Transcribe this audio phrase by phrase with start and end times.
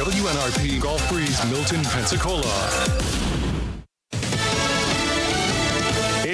[0.00, 3.39] WNRP Gulf Breeze Milton, Pensacola.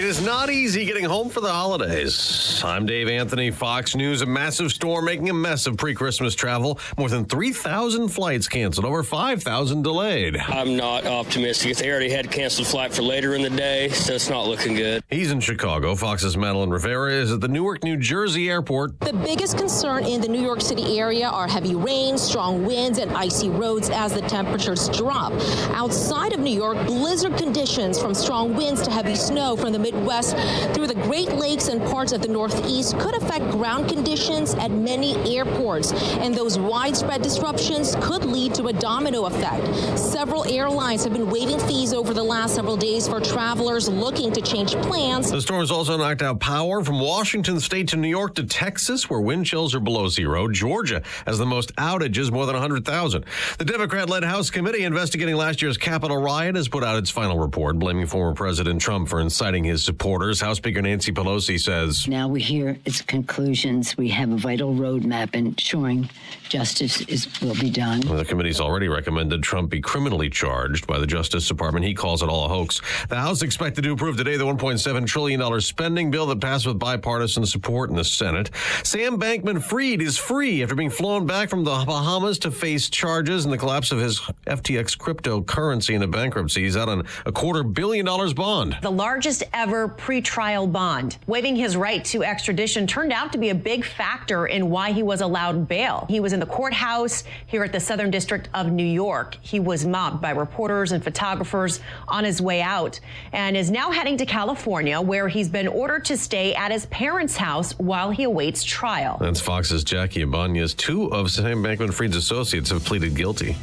[0.06, 2.62] Is not easy getting home for the holidays.
[2.64, 4.22] I'm Dave Anthony, Fox News.
[4.22, 6.78] A massive storm making a mess of pre Christmas travel.
[6.96, 10.36] More than 3,000 flights canceled, over 5,000 delayed.
[10.36, 11.76] I'm not optimistic.
[11.76, 15.02] They already had canceled flight for later in the day, so it's not looking good.
[15.10, 15.96] He's in Chicago.
[15.96, 19.00] Fox's Madeline Rivera is at the Newark, New Jersey airport.
[19.00, 23.10] The biggest concern in the New York City area are heavy rain, strong winds, and
[23.10, 25.32] icy roads as the temperatures drop.
[25.72, 30.36] Outside of New York, blizzard conditions from strong winds to heavy snow from the Midwest
[30.74, 35.16] through the Great Lakes and parts of the Northeast could affect ground conditions at many
[35.36, 35.92] airports.
[36.18, 39.98] And those widespread disruptions could lead to a domino effect.
[39.98, 44.40] Several airlines have been waiving fees over the last several days for travelers looking to
[44.40, 45.30] change plans.
[45.30, 49.08] The storm has also knocked out power from Washington state to New York to Texas,
[49.08, 50.48] where wind chills are below zero.
[50.48, 53.24] Georgia has the most outages, more than 100,000.
[53.58, 57.38] The Democrat led House committee investigating last year's Capitol riot has put out its final
[57.38, 60.40] report, blaming former President Trump for inciting his supporters.
[60.40, 63.96] House Speaker Nancy Pelosi says Now we hear its conclusions.
[63.96, 66.10] We have a vital roadmap ensuring
[66.48, 68.00] justice is will be done.
[68.00, 71.84] The committee's already recommended Trump be criminally charged by the Justice Department.
[71.84, 72.80] He calls it all a hoax.
[73.08, 77.46] The House expected to approve today the $1.7 trillion spending bill that passed with bipartisan
[77.46, 78.50] support in the Senate.
[78.82, 83.44] Sam Bankman Fried is free after being flown back from the Bahamas to face charges
[83.44, 86.62] in the collapse of his FTX cryptocurrency in a bankruptcy.
[86.62, 88.78] He's out on a quarter billion dollars bond.
[88.82, 91.18] The largest ever pretrial bond.
[91.26, 95.02] Waiving his right to extradition turned out to be a big factor in why he
[95.02, 96.06] was allowed bail.
[96.08, 99.36] He was in the courthouse here at the Southern District of New York.
[99.40, 102.98] He was mobbed by reporters and photographers on his way out
[103.32, 107.36] and is now heading to California, where he's been ordered to stay at his parents'
[107.36, 109.18] house while he awaits trial.
[109.20, 110.74] That's Fox's Jackie Ibanez.
[110.74, 113.56] Two of Sam Bankman Fried's associates have pleaded guilty.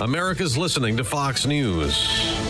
[0.00, 2.49] America's listening to Fox News.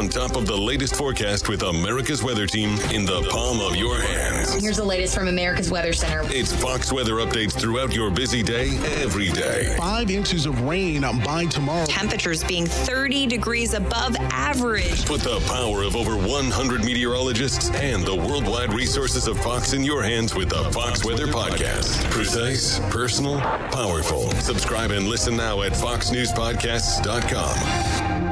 [0.00, 4.00] on top of the latest forecast with America's Weather Team in the palm of your
[4.00, 4.54] hands.
[4.54, 6.22] Here's the latest from America's Weather Center.
[6.26, 9.76] It's Fox weather updates throughout your busy day, every day.
[9.76, 11.84] Five inches of rain by tomorrow.
[11.84, 15.04] Temperatures being 30 degrees above average.
[15.04, 20.02] Put the power of over 100 meteorologists and the worldwide resources of Fox in your
[20.02, 22.10] hands with the Fox Weather Podcast.
[22.10, 24.30] Precise, personal, powerful.
[24.40, 28.29] Subscribe and listen now at foxnewspodcasts.com.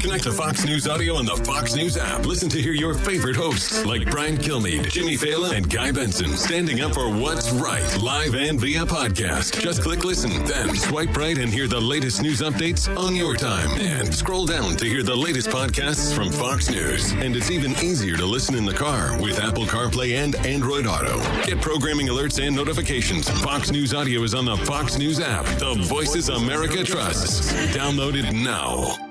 [0.00, 2.26] Connect to Fox News Audio on the Fox News app.
[2.26, 6.80] Listen to hear your favorite hosts like Brian Kilmeade, Jimmy Failla, and Guy Benson standing
[6.80, 9.60] up for what's right, live and via podcast.
[9.60, 13.70] Just click listen, then swipe right and hear the latest news updates on your time.
[13.80, 17.12] And scroll down to hear the latest podcasts from Fox News.
[17.12, 21.18] And it's even easier to listen in the car with Apple CarPlay and Android Auto.
[21.44, 23.28] Get programming alerts and notifications.
[23.42, 25.46] Fox News Audio is on the Fox News app.
[25.58, 27.52] The voices America trusts.
[27.74, 29.05] Download it now.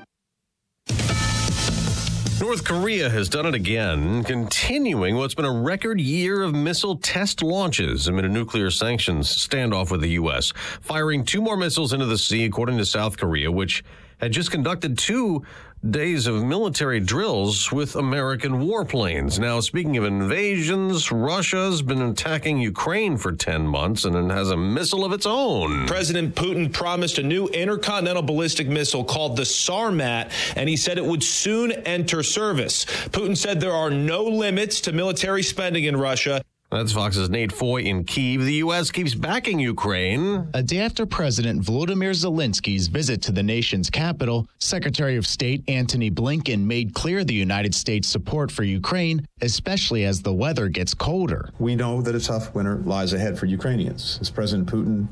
[2.46, 7.42] North Korea has done it again, continuing what's been a record year of missile test
[7.42, 12.20] launches amid a nuclear sanctions standoff with the U.S., firing two more missiles into the
[12.20, 13.84] sea, according to South Korea, which
[14.20, 15.44] had just conducted two
[15.90, 19.40] days of military drills with American warplanes.
[19.40, 24.58] Now, speaking of invasions, Russia's been attacking Ukraine for 10 months and it has a
[24.58, 25.86] missile of its own.
[25.86, 31.06] President Putin promised a new intercontinental ballistic missile called the Sarmat, and he said it
[31.06, 32.86] would soon enter service.
[32.86, 36.42] Putin said there are no limits to military spending in Russia.
[36.76, 38.44] That's Fox's Nate Foy in Kiev.
[38.44, 38.92] The U.S.
[38.92, 40.50] keeps backing Ukraine.
[40.54, 46.12] A day after President Volodymyr Zelensky's visit to the nation's capital, Secretary of State Antony
[46.12, 51.50] Blinken made clear the United States' support for Ukraine, especially as the weather gets colder.
[51.60, 55.08] We know that a tough winter lies ahead for Ukrainians as President Putin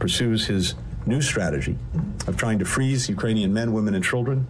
[0.00, 0.74] pursues his
[1.06, 1.78] new strategy
[2.26, 4.48] of trying to freeze Ukrainian men, women, and children,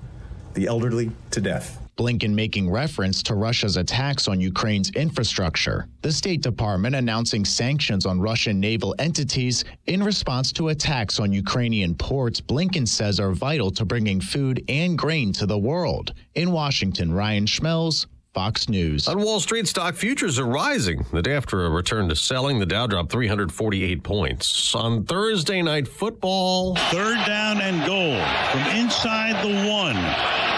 [0.55, 1.84] the elderly, to death.
[1.97, 5.87] Blinken making reference to Russia's attacks on Ukraine's infrastructure.
[6.03, 11.95] The State Department announcing sanctions on Russian naval entities in response to attacks on Ukrainian
[11.95, 16.15] ports Blinken says are vital to bringing food and grain to the world.
[16.35, 19.07] In Washington, Ryan Schmelz, Fox News.
[19.07, 21.07] On Wall Street, stock futures are rising.
[21.13, 24.75] The day after a return to selling, the Dow dropped 348 points.
[24.75, 28.21] On Thursday night football, third down and goal
[28.51, 30.54] from inside the one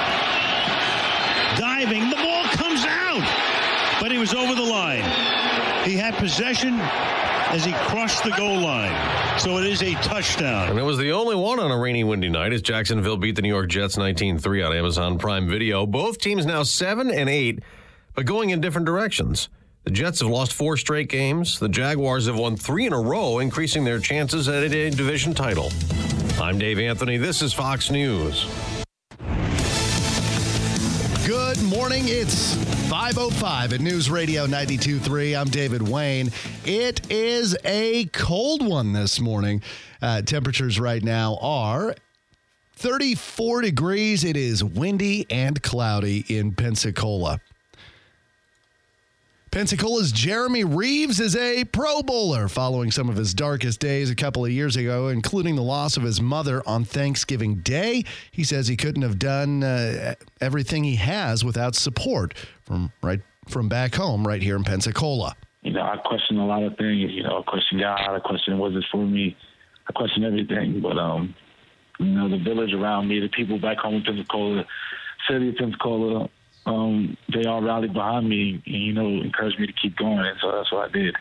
[3.21, 5.05] out, but he was over the line.
[5.85, 6.79] He had possession
[7.51, 9.39] as he crossed the goal line.
[9.39, 10.71] So it is a touchdown.
[10.71, 13.43] And it was the only one on a rainy, windy night as Jacksonville beat the
[13.43, 15.87] New York Jets 19 3 on Amazon Prime Video.
[15.87, 17.61] Both teams now 7 and 8,
[18.15, 19.49] but going in different directions.
[19.85, 21.61] The Jets have lost four straight games.
[21.61, 25.71] The Jaguars have won three in a row, increasing their chances at a division title.
[26.41, 27.19] I'm Dave Anthony.
[27.19, 28.47] This is Fox News.
[31.25, 32.05] Good morning.
[32.07, 32.57] It's
[32.99, 35.39] 505 at News Radio 92.3.
[35.39, 36.31] I'm David Wayne.
[36.65, 39.61] It is a cold one this morning.
[40.01, 41.95] Uh, temperatures right now are
[42.77, 44.25] 34 degrees.
[44.25, 47.43] It is windy and cloudy in Pensacola.
[49.57, 54.45] Pensacola's Jeremy Reaves is a Pro Bowler following some of his darkest days a couple
[54.45, 58.05] of years ago, including the loss of his mother on Thanksgiving Day.
[58.31, 63.71] He says he couldn't have done uh, everything he has without support from right from
[63.71, 65.35] back home, right here in Pensacola.
[65.63, 67.11] You know, I question a lot of things.
[67.13, 67.99] You know, I question God.
[67.99, 69.39] I question was it for me.
[69.89, 70.83] I question everything.
[70.83, 71.35] But um,
[71.99, 74.67] you know, the village around me, the people back home in Pensacola,
[75.27, 76.29] city of Pensacola,
[76.67, 80.19] um, they all rallied behind me and, you know, encouraged me to keep going.
[80.19, 81.17] And so that's what I did.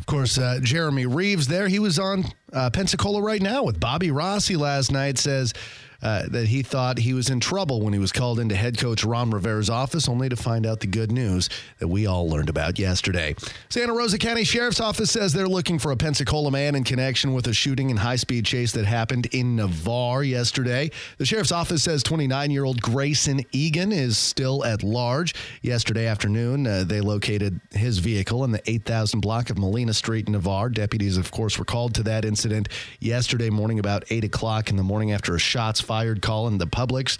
[0.00, 1.68] Of course, uh, Jeremy Reaves there.
[1.68, 5.18] He was on uh, Pensacola right now with Bobby Rossi last night.
[5.18, 5.54] Says
[6.04, 9.04] uh, that he thought he was in trouble when he was called into head coach
[9.04, 11.48] Ron Rivera's office, only to find out the good news
[11.78, 13.34] that we all learned about yesterday.
[13.70, 17.46] Santa Rosa County Sheriff's Office says they're looking for a Pensacola man in connection with
[17.46, 20.90] a shooting and high speed chase that happened in Navarre yesterday.
[21.16, 25.34] The Sheriff's Office says 29 year old Grayson Egan is still at large.
[25.62, 30.32] Yesterday afternoon, uh, they located his vehicle in the 8000 block of Molina Street in
[30.32, 30.68] Navarre.
[30.68, 32.68] Deputies, of course, were called to that incident
[33.00, 36.58] yesterday morning about 8 o'clock in the morning after a shots fired fired call in
[36.58, 37.18] the Publix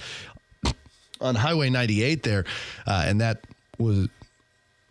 [1.21, 2.45] on Highway 98 there,
[2.89, 3.45] uh, and that
[3.79, 4.09] was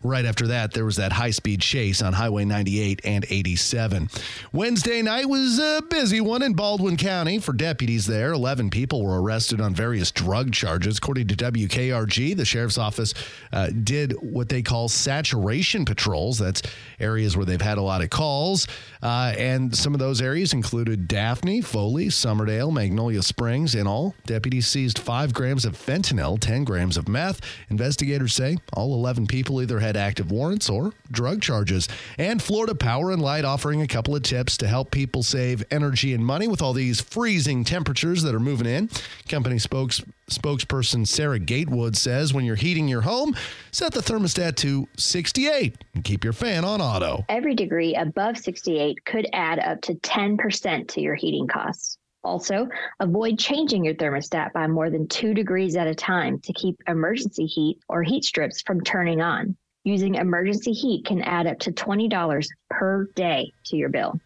[0.03, 4.09] Right after that, there was that high speed chase on Highway 98 and 87.
[4.51, 8.33] Wednesday night was a busy one in Baldwin County for deputies there.
[8.33, 10.97] 11 people were arrested on various drug charges.
[10.97, 13.13] According to WKRG, the sheriff's office
[13.53, 16.37] uh, did what they call saturation patrols.
[16.37, 16.61] That's
[16.99, 18.67] areas where they've had a lot of calls.
[19.01, 23.73] Uh, and some of those areas included Daphne, Foley, Summerdale, Magnolia Springs.
[23.73, 27.39] In all, deputies seized five grams of fentanyl, 10 grams of meth.
[27.69, 31.87] Investigators say all 11 people either had active warrants or drug charges.
[32.17, 36.13] And Florida Power and Light offering a couple of tips to help people save energy
[36.13, 38.89] and money with all these freezing temperatures that are moving in.
[39.27, 43.35] Company spokes, spokesperson Sarah Gatewood says when you're heating your home,
[43.71, 47.25] set the thermostat to 68 and keep your fan on auto.
[47.29, 51.97] Every degree above 68 could add up to 10% to your heating costs.
[52.23, 52.69] Also,
[53.01, 57.45] avoid changing your thermostat by more than two degrees at a time to keep emergency
[57.45, 62.47] heat or heat strips from turning on using emergency heat can add up to $20
[62.69, 64.19] per day to your bill.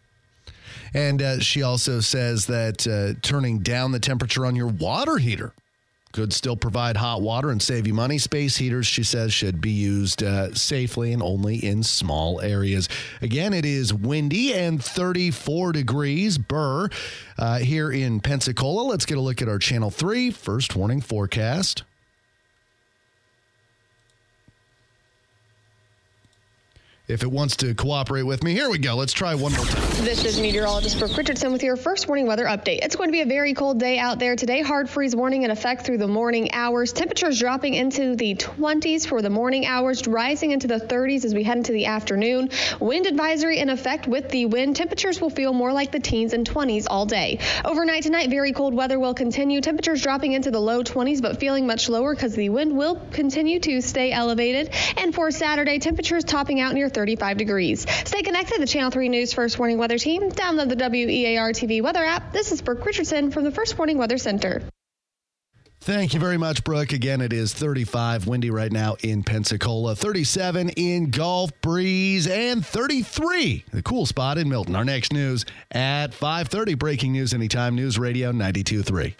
[0.94, 5.52] And uh, she also says that uh, turning down the temperature on your water heater
[6.12, 8.18] could still provide hot water and save you money.
[8.18, 12.88] Space heaters, she says, should be used uh, safely and only in small areas.
[13.20, 16.88] Again, it is windy and 34 degrees Burr
[17.38, 18.82] uh, here in Pensacola.
[18.82, 21.82] Let's get a look at our Channel 3 first warning forecast.
[27.08, 28.52] If it wants to cooperate with me.
[28.52, 28.94] Here we go.
[28.94, 30.04] Let's try one more time.
[30.04, 32.80] This is meteorologist Brooke Richardson with your first morning weather update.
[32.82, 34.60] It's going to be a very cold day out there today.
[34.60, 36.92] Hard freeze warning in effect through the morning hours.
[36.92, 41.42] Temperatures dropping into the 20s for the morning hours, rising into the 30s as we
[41.42, 42.50] head into the afternoon.
[42.78, 44.76] Wind advisory in effect with the wind.
[44.76, 47.38] Temperatures will feel more like the teens and 20s all day.
[47.64, 49.62] Overnight tonight, very cold weather will continue.
[49.62, 53.60] Temperatures dropping into the low 20s, but feeling much lower because the wind will continue
[53.60, 54.70] to stay elevated.
[54.98, 57.86] And for Saturday, temperatures topping out near 35 degrees.
[58.06, 60.32] Stay connected to the Channel 3 News First Warning Weather Team.
[60.32, 62.32] Download the WEAR TV weather app.
[62.32, 64.62] This is Brooke Richardson from the First Warning Weather Center.
[65.80, 66.92] Thank you very much, Brooke.
[66.92, 73.64] Again, it is 35 windy right now in Pensacola, 37 in Gulf Breeze, and 33
[73.72, 74.74] the cool spot in Milton.
[74.74, 76.74] Our next news at 5:30.
[76.74, 77.76] Breaking news anytime.
[77.76, 79.14] News Radio 92.3.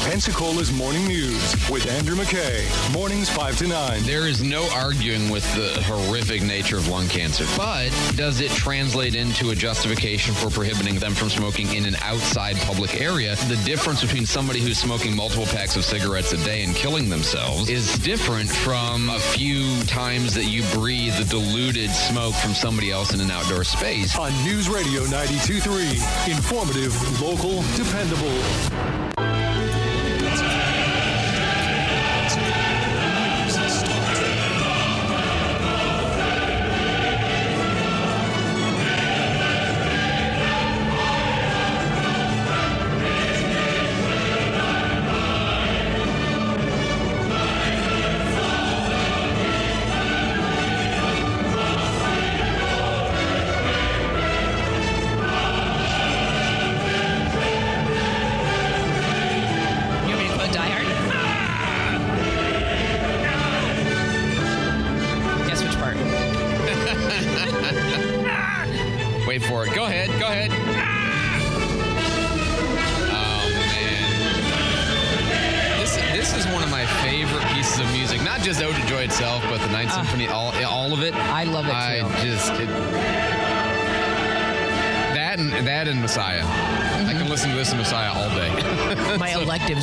[0.00, 2.64] Pensacola's Morning News with Andrew McKay.
[2.92, 4.02] Mornings 5 to 9.
[4.04, 9.14] There is no arguing with the horrific nature of lung cancer, but does it translate
[9.14, 13.36] into a justification for prohibiting them from smoking in an outside public area?
[13.48, 17.68] The difference between somebody who's smoking multiple packs of cigarettes a day and killing themselves
[17.68, 23.12] is different from a few times that you breathe the diluted smoke from somebody else
[23.12, 24.16] in an outdoor space.
[24.18, 26.34] On News Radio 92.3.
[26.34, 29.29] Informative, local, dependable.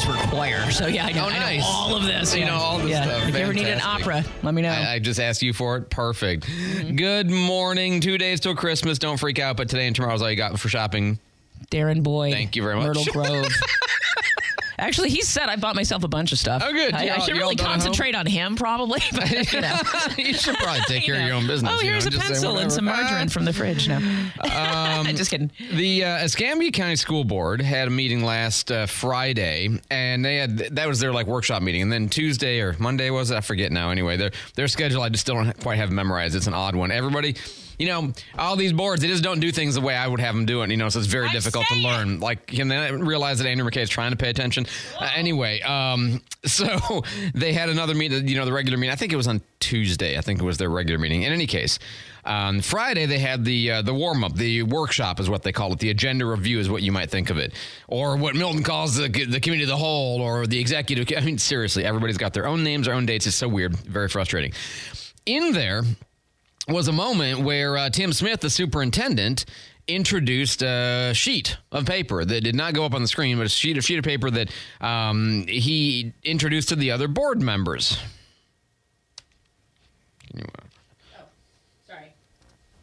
[0.06, 0.72] Electives require.
[0.72, 2.34] So yeah, I know, Oh, I know all of this.
[2.34, 2.48] You yeah.
[2.48, 3.04] know all this Yeah.
[3.06, 3.28] stuff.
[3.30, 4.70] If you ever need an opera, let me know.
[4.70, 5.90] I, I just asked you for it.
[5.90, 6.46] Perfect.
[6.48, 6.96] Mm-hmm.
[6.96, 8.00] Good morning.
[8.00, 9.00] Two days till Christmas.
[9.00, 9.58] Don't freak out.
[9.58, 11.20] But today and tomorrow's all you got for shopping.
[11.72, 12.34] Darren Boyd.
[12.34, 12.86] Thank you very much.
[12.88, 13.48] Myrtle Grove.
[14.80, 16.62] Actually, he said I bought myself a bunch of stuff.
[16.64, 16.94] Oh, good.
[16.94, 17.80] I, I should really done at home?
[17.80, 19.02] concentrate on him, probably.
[19.12, 19.80] But, you, know.
[20.18, 21.72] you should probably take care of your own business.
[21.74, 23.98] Oh, you know, here's a pencil and some margarine from the fridge now.
[23.98, 25.52] Um, Just kidding.
[25.74, 30.58] The uh, Escambia County School Board had a meeting last uh, Friday, and they had
[30.58, 31.82] that was their like workshop meeting.
[31.82, 33.38] And then Tuesday or Monday was it?
[33.38, 33.90] I forget now.
[33.90, 36.36] Anyway, their their schedule I just still don't quite have memorized.
[36.36, 36.92] It's an odd one.
[36.92, 37.36] Everybody.
[37.78, 40.34] You know, all these boards, they just don't do things the way I would have
[40.34, 40.72] them do it.
[40.72, 42.20] You know, so it's very difficult to learn.
[42.20, 44.66] Like, and then I realize that Andrew McKay is trying to pay attention.
[45.00, 47.04] Uh, anyway, um, so
[47.34, 48.92] they had another meeting, you know, the regular meeting.
[48.92, 50.18] I think it was on Tuesday.
[50.18, 51.24] I think it was their regular meeting.
[51.24, 51.78] In any case,
[52.26, 55.72] on Friday they had the uh, the warm up, the workshop is what they call
[55.74, 55.80] it.
[55.80, 57.54] The agenda review is what you might think of it,
[57.88, 61.08] or what Milton calls the the committee of the whole, or the executive.
[61.18, 63.28] I mean, seriously, everybody's got their own names, their own dates.
[63.28, 64.54] It's so weird, very frustrating.
[65.26, 65.84] In there
[66.68, 69.46] was a moment where uh, Tim Smith, the superintendent,
[69.88, 73.50] introduced a sheet of paper that did not go up on the screen, but a
[73.50, 77.98] sheet, a sheet of paper that um, he introduced to the other board members.
[81.88, 82.12] Sorry.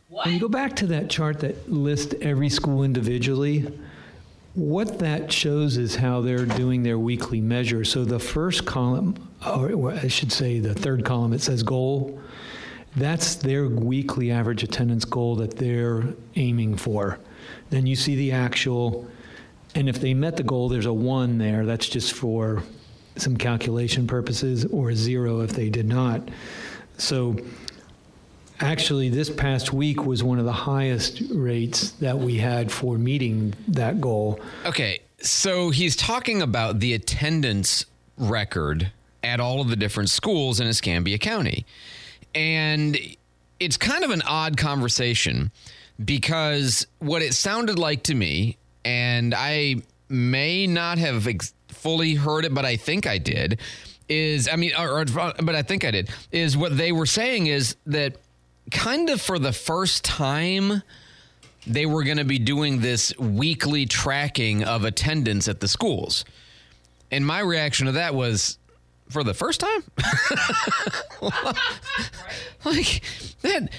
[0.08, 3.66] When you go back to that chart that lists every school individually,
[4.54, 7.84] what that shows is how they're doing their weekly measure.
[7.84, 12.18] So the first column, or I should say the third column, it says goal.
[12.96, 16.04] That's their weekly average attendance goal that they're
[16.36, 17.18] aiming for.
[17.70, 19.08] Then you see the actual,
[19.74, 21.66] and if they met the goal, there's a one there.
[21.66, 22.62] That's just for
[23.16, 26.28] some calculation purposes, or a zero if they did not.
[26.98, 27.36] So
[28.60, 33.52] Actually, this past week was one of the highest rates that we had for meeting
[33.66, 34.40] that goal.
[34.64, 37.84] Okay, so he's talking about the attendance
[38.16, 38.92] record
[39.24, 41.66] at all of the different schools in Escambia County.
[42.34, 42.98] And
[43.60, 45.50] it's kind of an odd conversation
[46.04, 49.76] because what it sounded like to me, and I
[50.08, 53.60] may not have ex- fully heard it, but I think I did,
[54.08, 57.46] is I mean, or, or, but I think I did, is what they were saying
[57.46, 58.16] is that
[58.70, 60.82] kind of for the first time,
[61.66, 66.24] they were going to be doing this weekly tracking of attendance at the schools.
[67.10, 68.58] And my reaction to that was,
[69.14, 69.82] for the first time?
[72.64, 73.00] like,
[73.42, 73.70] that,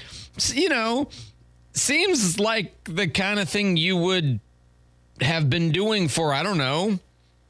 [0.52, 1.08] you know,
[1.74, 4.40] seems like the kind of thing you would
[5.20, 6.98] have been doing for, I don't know,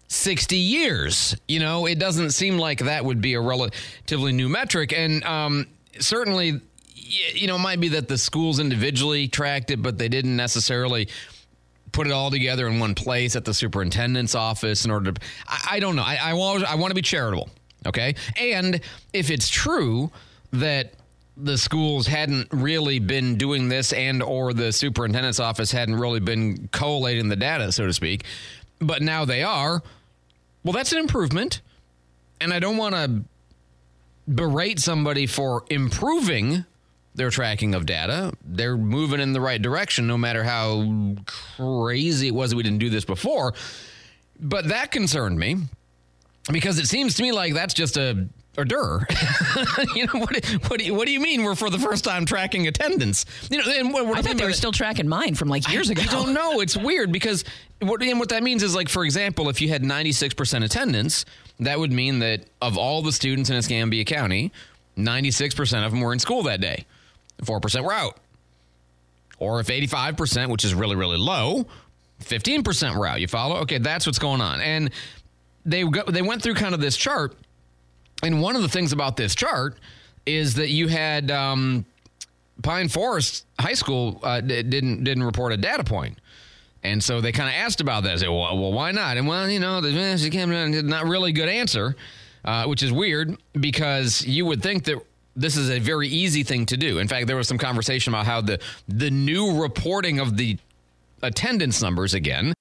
[0.09, 1.37] 60 years.
[1.49, 4.93] You know, it doesn't seem like that would be a relatively new metric.
[4.93, 5.67] And um,
[6.01, 6.61] certainly,
[6.95, 11.09] you know, it might be that the schools individually tracked it, but they didn't necessarily
[11.93, 15.21] put it all together in one place at the superintendent's office in order to.
[15.47, 16.03] I, I don't know.
[16.03, 17.49] I, I, I want to be charitable.
[17.87, 18.15] Okay.
[18.39, 18.81] And
[19.13, 20.11] if it's true
[20.53, 20.95] that
[21.37, 26.69] the schools hadn't really been doing this and or the superintendent's office hadn't really been
[26.73, 28.25] collating the data so to speak
[28.79, 29.83] but now they are
[30.65, 31.61] well that's an improvement.
[32.41, 33.23] And i don't want to
[34.27, 36.65] berate somebody for improving
[37.15, 38.33] their tracking of data.
[38.45, 41.17] They're moving in the right direction no matter how
[41.57, 43.55] crazy it was that we didn't do this before.
[44.39, 45.57] But that concerned me
[46.53, 49.07] because it seems to me like that's just a or dur.
[49.95, 50.45] you know what?
[50.69, 53.27] What do you, what do you mean we're for the first time tracking attendance?
[53.51, 55.91] You know, and what, what I thought they were still tracking mine from like years
[55.91, 56.03] I, ago.
[56.03, 56.61] I don't know.
[56.61, 57.45] It's weird because
[57.81, 60.65] what and what that means is like, for example, if you had ninety six percent
[60.65, 61.25] attendance,
[61.61, 64.53] that would mean that of all the students in Escambia County,
[64.97, 66.87] ninety six percent of them were in school that day.
[67.45, 68.17] Four percent were out.
[69.39, 71.67] Or if eighty five percent, which is really really low,
[72.21, 73.21] fifteen percent were out.
[73.21, 73.57] You follow?
[73.59, 74.61] Okay, that's what's going on.
[74.61, 74.91] And
[75.67, 77.37] they go, they went through kind of this chart,
[78.23, 79.77] and one of the things about this chart
[80.25, 81.85] is that you had um,
[82.63, 86.19] Pine Forest High School uh, d- didn't didn't report a data point.
[86.83, 88.13] And so they kind of asked about that.
[88.13, 89.17] I said, well, well, why not?
[89.17, 91.97] And well, you know, not really good answer,
[92.45, 95.05] uh, which is weird because you would think that
[95.35, 96.99] this is a very easy thing to do.
[96.99, 100.59] In fact, there was some conversation about how the the new reporting of the
[101.23, 102.55] attendance numbers again.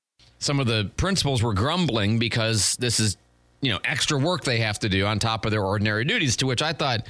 [0.46, 3.18] Some of the principals were grumbling because this is,
[3.62, 6.36] you know, extra work they have to do on top of their ordinary duties.
[6.38, 7.08] To which I thought,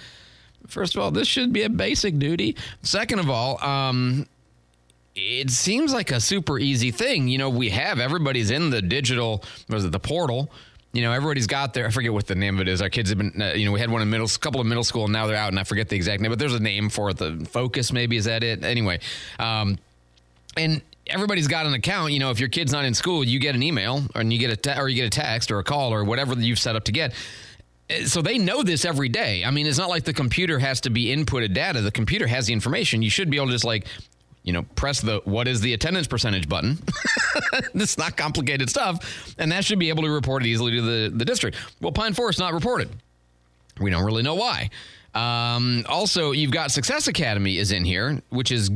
[0.67, 2.55] first of all, this should be a basic duty.
[2.81, 4.25] Second of all, um,
[5.15, 7.27] it seems like a super easy thing.
[7.27, 10.49] You know, we have everybody's in the digital, was it the portal?
[10.93, 11.85] You know, everybody's got there.
[11.87, 12.81] I forget what the name of it is.
[12.81, 13.41] Our kids have been.
[13.41, 15.35] Uh, you know, we had one in middle, couple of middle school, and now they're
[15.35, 17.17] out, and I forget the exact name, but there's a name for it.
[17.17, 18.63] The focus, maybe is that it?
[18.63, 19.01] Anyway,
[19.39, 19.77] um,
[20.55, 22.11] and everybody's got an account.
[22.13, 24.51] You know, if your kid's not in school, you get an email, or you get
[24.51, 26.85] a te- or you get a text or a call or whatever you've set up
[26.85, 27.13] to get
[27.89, 29.43] eh, so they know this every day.
[29.43, 31.81] I mean, it's not like the computer has to be inputted data.
[31.81, 33.01] The computer has the information.
[33.01, 33.85] You should be able to just like,
[34.43, 36.79] you know, press the what is the attendance percentage button.
[37.73, 41.11] it's not complicated stuff, and that should be able to report it easily to the,
[41.15, 41.57] the district.
[41.81, 42.89] Well, Pine Forest not reported.
[43.79, 44.69] We don't really know why.
[45.15, 48.69] Um, also, you've got Success Academy is in here, which is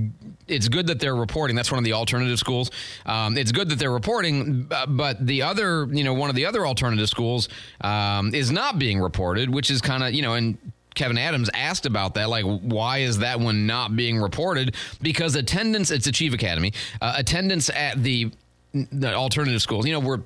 [0.48, 1.55] it's good that they're reporting.
[1.55, 2.72] That's one of the alternative schools.
[3.05, 6.65] Um, it's good that they're reporting, but the other, you know, one of the other
[6.65, 7.50] alternative schools
[7.81, 10.58] um, is not being reported, which is kind of, you know, and
[10.96, 12.29] Kevin Adams asked about that.
[12.29, 14.75] Like, why is that one not being reported?
[15.01, 18.31] Because attendance, it's Achieve Academy, uh, attendance at the,
[18.74, 20.22] the alternative schools, you know, where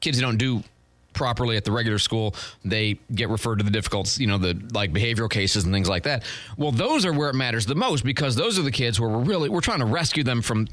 [0.00, 0.62] kids don't do
[1.18, 2.34] properly at the regular school,
[2.64, 6.04] they get referred to the difficult, you know, the like behavioral cases and things like
[6.04, 6.24] that.
[6.56, 9.24] Well, those are where it matters the most because those are the kids where we're
[9.24, 10.68] really we're trying to rescue them from.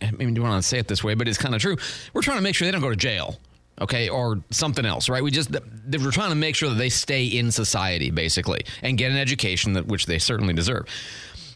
[0.00, 1.76] I mean, do you want to say it this way, but it's kind of true.
[2.12, 3.38] We're trying to make sure they don't go to jail
[3.80, 5.22] okay, or something else, right?
[5.22, 9.10] We just we're trying to make sure that they stay in society basically and get
[9.10, 10.86] an education that which they certainly deserve.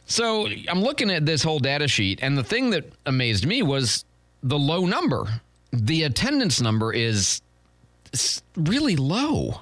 [0.06, 4.04] So I'm looking at this whole data sheet, and the thing that amazed me was
[4.42, 5.26] the low number.
[5.73, 7.42] The attendance number is
[8.56, 9.61] really low.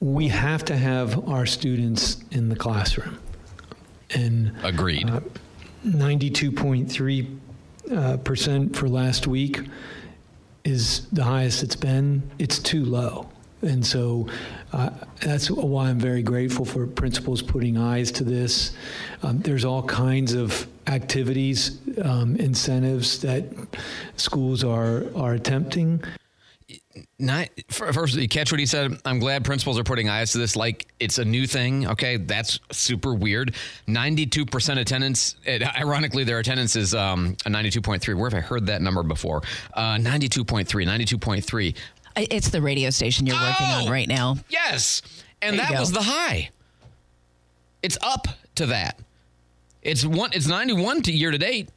[0.00, 3.18] We have to have our students in the classroom.
[4.14, 5.08] And agreed.
[5.10, 5.20] Uh,
[5.84, 7.38] 92.3
[7.94, 9.60] uh, percent for last week
[10.64, 12.22] is the highest it's been.
[12.38, 13.28] It's too low.
[13.62, 14.28] And so
[14.72, 18.76] uh, that's why I'm very grateful for principals putting eyes to this.
[19.22, 23.44] Um, there's all kinds of activities, um, incentives that
[24.16, 26.02] schools are, are attempting
[27.18, 28.98] not first you catch what he said?
[29.04, 32.16] I'm glad principals are putting eyes to this like it's a new thing okay?
[32.16, 33.54] That's super weird.
[33.86, 38.82] 92% attendance it, ironically their attendance is um, a 92.3 where have i heard that
[38.82, 39.42] number before?
[39.74, 41.76] Uh, 92.3 92.3
[42.16, 44.36] it's the radio station you're working oh, on right now.
[44.48, 45.02] Yes!
[45.40, 46.50] And that was the high.
[47.82, 48.98] It's up to that.
[49.82, 51.70] It's one it's 91 to year to date.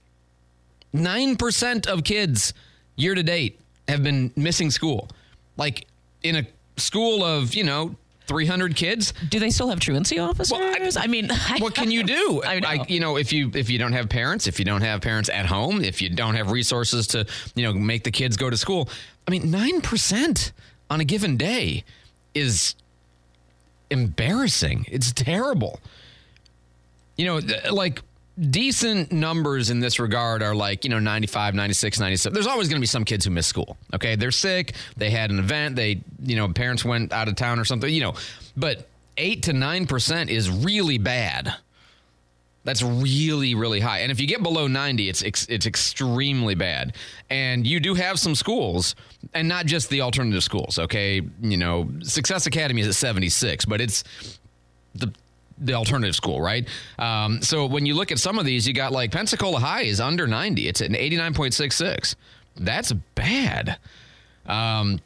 [0.93, 2.54] 9% of kids
[2.97, 5.10] year to date have been missing school.
[5.58, 5.88] Like
[6.24, 7.96] in a school of, you know,
[8.28, 9.13] 300 kids.
[9.30, 10.58] Do they still have truancy officers?
[10.58, 12.41] Well, I, I, mean, what can you do?
[12.46, 12.67] I, know.
[12.67, 15.30] I, you know, if you if you don't have parents, if you don't have parents
[15.30, 18.56] at home, if you don't have resources to, you know, make the kids go to
[18.56, 18.89] school.
[19.28, 20.52] I mean, 9%
[20.89, 21.84] on a given day
[22.34, 22.76] is
[23.89, 24.86] embarrassing.
[24.89, 25.80] It's terrible.
[27.17, 27.39] You know,
[27.72, 28.02] like
[28.49, 32.34] decent numbers in this regard are like, you know, 95, 96, 97.
[32.34, 33.77] There's always going to be some kids who miss school.
[33.93, 34.15] Okay.
[34.15, 34.73] They're sick.
[34.97, 35.75] They had an event.
[35.75, 38.15] They, you know, parents went out of town or something, you know,
[38.58, 41.54] but eight to 9% is really bad.
[42.63, 43.99] That's really, really high.
[43.99, 46.95] And if you get below 90, it's it's extremely bad.
[47.30, 48.95] And you do have some schools,
[49.34, 51.21] and not just the alternative schools, okay?
[51.41, 54.04] You know, Success Academy is at 76, but it's
[54.93, 55.12] the
[55.62, 56.67] the alternative school, right?
[57.00, 60.02] Um, so when you look at some of these, you got like Pensacola High is
[60.02, 60.67] under 90.
[60.67, 62.15] It's an 89.66.
[62.58, 63.78] That's bad.
[64.45, 65.00] Um,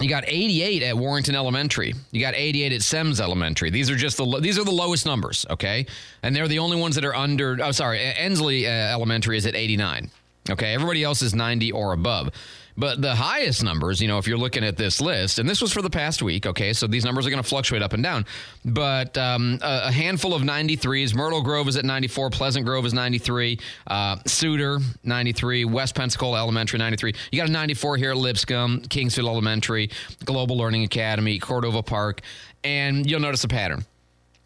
[0.00, 1.94] you got 88 at Warrington Elementary.
[2.10, 3.68] You got 88 at Semmes Elementary.
[3.70, 5.84] These are just the these are the lowest numbers, okay?
[6.22, 7.58] And they're the only ones that are under.
[7.62, 10.10] Oh, sorry, Ensley uh, Elementary is at 89.
[10.48, 12.30] Okay, everybody else is 90 or above.
[12.76, 15.72] But the highest numbers, you know, if you're looking at this list, and this was
[15.72, 18.26] for the past week, okay, so these numbers are going to fluctuate up and down.
[18.64, 21.14] But um, a, a, handful of 93s.
[21.14, 22.30] Myrtle Grove is at 94.
[22.30, 23.58] Pleasant Grove is 93.
[23.86, 25.64] Uh, Suter, 93.
[25.64, 27.14] West Pensacola Elementary, 93.
[27.32, 29.90] You got a 94 here at Lipscomb, Kingsfield Elementary,
[30.24, 32.20] Global Learning Academy, Cordova Park.
[32.62, 33.84] And you'll notice a pattern,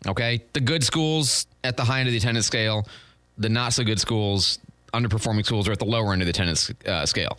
[0.07, 0.43] okay?
[0.53, 2.87] The good schools at the high end of the attendance scale,
[3.39, 4.59] the not so good schools,
[4.93, 7.37] underperforming schools are at the lower end of the attendance uh, scale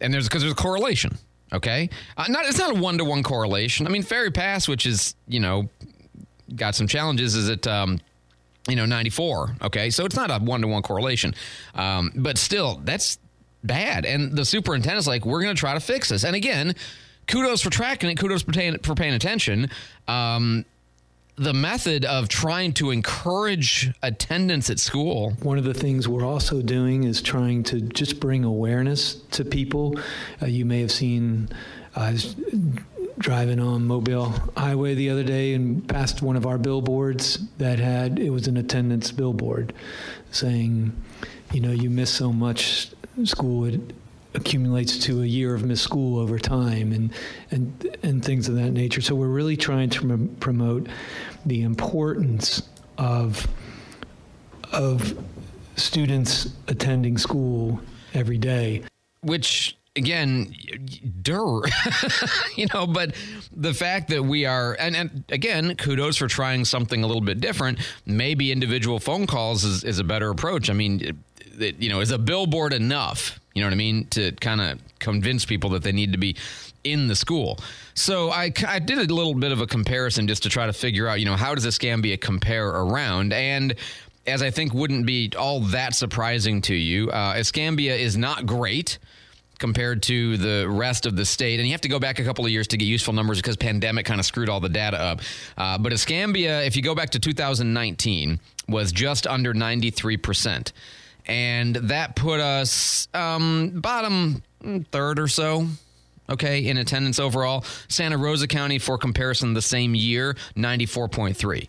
[0.00, 1.16] and there's because there's a correlation.
[1.52, 3.86] Okay, uh, not it's not a one to one correlation.
[3.86, 5.68] I mean, Ferry Pass, which is you know
[6.54, 8.00] got some challenges, is at um,
[8.68, 9.56] you know 94.
[9.62, 11.34] Okay, so it's not a one to one correlation,
[11.74, 13.18] um, but still that's
[13.64, 14.04] bad.
[14.04, 16.24] And the superintendent's like, we're going to try to fix this.
[16.24, 16.74] And again,
[17.26, 18.18] kudos for tracking it.
[18.18, 19.70] Kudos for paying, for paying attention.
[20.06, 20.64] Um,
[21.38, 25.32] the method of trying to encourage attendance at school.
[25.42, 29.98] One of the things we're also doing is trying to just bring awareness to people.
[30.42, 31.48] Uh, you may have seen.
[31.96, 32.36] Was
[33.18, 38.18] driving on Mobile Highway the other day and passed one of our billboards that had
[38.18, 39.72] it was an attendance billboard
[40.30, 40.92] saying,
[41.52, 42.90] you know, you miss so much
[43.24, 43.64] school,
[44.34, 47.12] accumulates to a year of missed school over time and,
[47.50, 49.00] and, and things of that nature.
[49.00, 50.86] So we're really trying to prom- promote
[51.46, 52.62] the importance
[52.98, 53.46] of,
[54.72, 55.18] of
[55.76, 57.80] students attending school
[58.14, 58.84] every day.
[59.22, 60.54] Which again,
[61.22, 61.62] dur,
[62.56, 63.14] you know, but
[63.54, 67.40] the fact that we are, and, and again, kudos for trying something a little bit
[67.40, 67.78] different.
[68.06, 70.70] Maybe individual phone calls is, is a better approach.
[70.70, 71.16] I mean, it,
[71.60, 73.40] it, you know, is a billboard enough?
[73.58, 74.06] You know what I mean?
[74.10, 76.36] To kind of convince people that they need to be
[76.84, 77.58] in the school.
[77.94, 81.08] So I, I did a little bit of a comparison just to try to figure
[81.08, 83.32] out, you know, how does Escambia compare around?
[83.32, 83.74] And
[84.26, 88.98] as I think wouldn't be all that surprising to you, uh, Escambia is not great
[89.58, 91.58] compared to the rest of the state.
[91.58, 93.56] And you have to go back a couple of years to get useful numbers because
[93.56, 95.20] pandemic kind of screwed all the data up.
[95.56, 100.72] Uh, but Escambia, if you go back to 2019, was just under 93%.
[101.28, 104.42] And that put us um, bottom
[104.90, 105.66] third or so
[106.30, 107.64] okay, in attendance overall.
[107.88, 111.68] Santa Rosa County, for comparison, the same year, 94.3.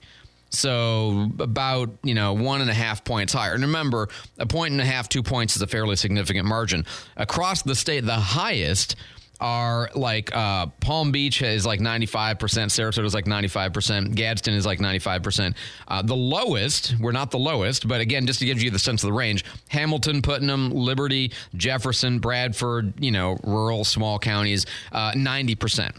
[0.51, 3.53] So about, you know, one and a half points higher.
[3.53, 6.85] And remember, a point and a half, two points is a fairly significant margin.
[7.17, 8.95] Across the state, the highest
[9.39, 14.79] are like uh, Palm Beach is like 95%, Sarasota is like 95%, Gadsden is like
[14.79, 15.55] 95%.
[15.87, 19.03] Uh, the lowest, we're not the lowest, but again, just to give you the sense
[19.03, 25.95] of the range, Hamilton, Putnam, Liberty, Jefferson, Bradford, you know, rural small counties, uh, 90%.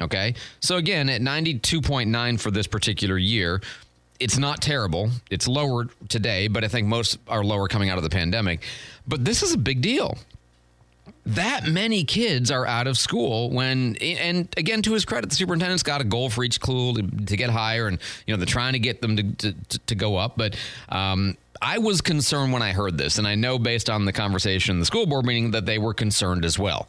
[0.00, 0.34] Okay.
[0.60, 3.62] So again, at 92.9 for this particular year,
[4.20, 5.10] it's not terrible.
[5.30, 8.62] It's lower today, but I think most are lower coming out of the pandemic.
[9.06, 10.16] But this is a big deal
[11.26, 15.82] that many kids are out of school when and again to his credit the superintendent's
[15.82, 18.74] got a goal for each school to, to get higher and you know they're trying
[18.74, 20.56] to get them to, to, to go up but
[20.88, 24.74] um, I was concerned when I heard this, and I know based on the conversation
[24.74, 26.86] in the school board meeting that they were concerned as well.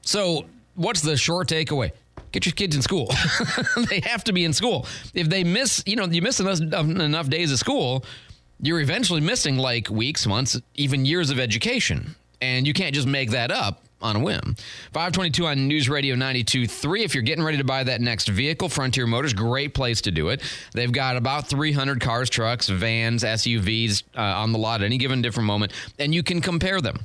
[0.00, 1.92] So, what's the short takeaway?
[2.32, 3.12] Get your kids in school.
[3.90, 4.86] they have to be in school.
[5.12, 8.02] If they miss, you know, you miss enough, enough days of school,
[8.60, 13.30] you're eventually missing like weeks, months, even years of education and you can't just make
[13.30, 14.54] that up on a whim.
[14.92, 17.04] 522 on News Radio 92.3.
[17.04, 20.28] If you're getting ready to buy that next vehicle, Frontier Motors, great place to do
[20.28, 20.42] it.
[20.72, 25.22] They've got about 300 cars, trucks, vans, SUVs uh, on the lot at any given
[25.22, 27.00] different moment, and you can compare them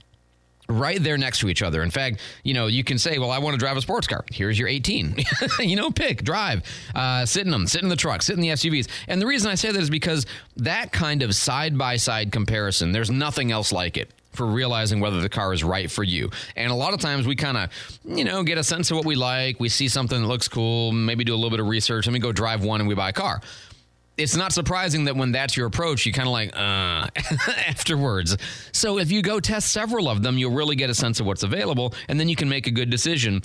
[0.69, 1.83] right there next to each other.
[1.83, 4.23] In fact, you know, you can say, well, I want to drive a sports car.
[4.31, 5.17] Here's your 18.
[5.59, 6.63] you know, pick, drive,
[6.95, 8.87] uh, sit in them, sit in the truck, sit in the SUVs.
[9.07, 10.25] And the reason I say that is because
[10.57, 15.21] that kind of side by side comparison, there's nothing else like it for realizing whether
[15.21, 16.29] the car is right for you.
[16.55, 17.69] And a lot of times we kind of,
[18.05, 19.59] you know, get a sense of what we like.
[19.59, 22.19] We see something that looks cool, maybe do a little bit of research, let me
[22.19, 23.41] go drive one and we buy a car.
[24.15, 27.07] It's not surprising that when that's your approach, you kind of like, uh,
[27.67, 28.37] afterwards.
[28.71, 31.41] So if you go test several of them, you'll really get a sense of what's
[31.41, 33.41] available, and then you can make a good decision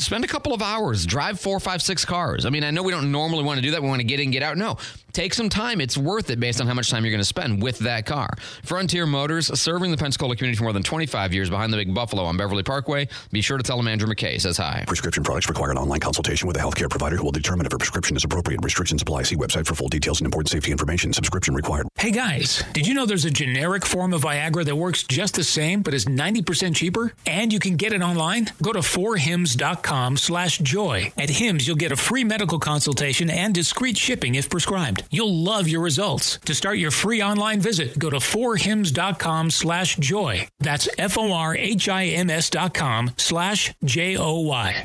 [0.00, 2.46] spend a couple of hours, drive four, five, six cars.
[2.46, 3.82] I mean, I know we don't normally want to do that.
[3.82, 4.56] We want to get in, get out.
[4.56, 4.78] No,
[5.12, 5.80] take some time.
[5.80, 8.30] It's worth it based on how much time you're going to spend with that car.
[8.62, 12.24] Frontier Motors, serving the Pensacola community for more than 25 years behind the Big Buffalo
[12.24, 13.08] on Beverly Parkway.
[13.32, 14.84] Be sure to tell them Andrew McKay says hi.
[14.86, 17.78] Prescription products require an online consultation with a healthcare provider who will determine if a
[17.78, 18.60] prescription is appropriate.
[18.62, 19.24] Restrictions apply.
[19.24, 21.12] See website for full details and important safety information.
[21.12, 21.88] Subscription required.
[21.96, 25.44] Hey guys, did you know there's a generic form of Viagra that works just the
[25.44, 27.12] same but is 90% cheaper?
[27.26, 28.48] And you can get it online?
[28.62, 31.12] Go to 4hims.com slash joy.
[31.16, 34.99] At Hims, you'll get a free medical consultation and discreet shipping if prescribed.
[35.10, 36.38] You'll love your results.
[36.44, 40.48] To start your free online visit, go to 4hims.com slash joy.
[40.58, 44.84] That's F-O-R-H-I-M-S dot com slash J-O-Y.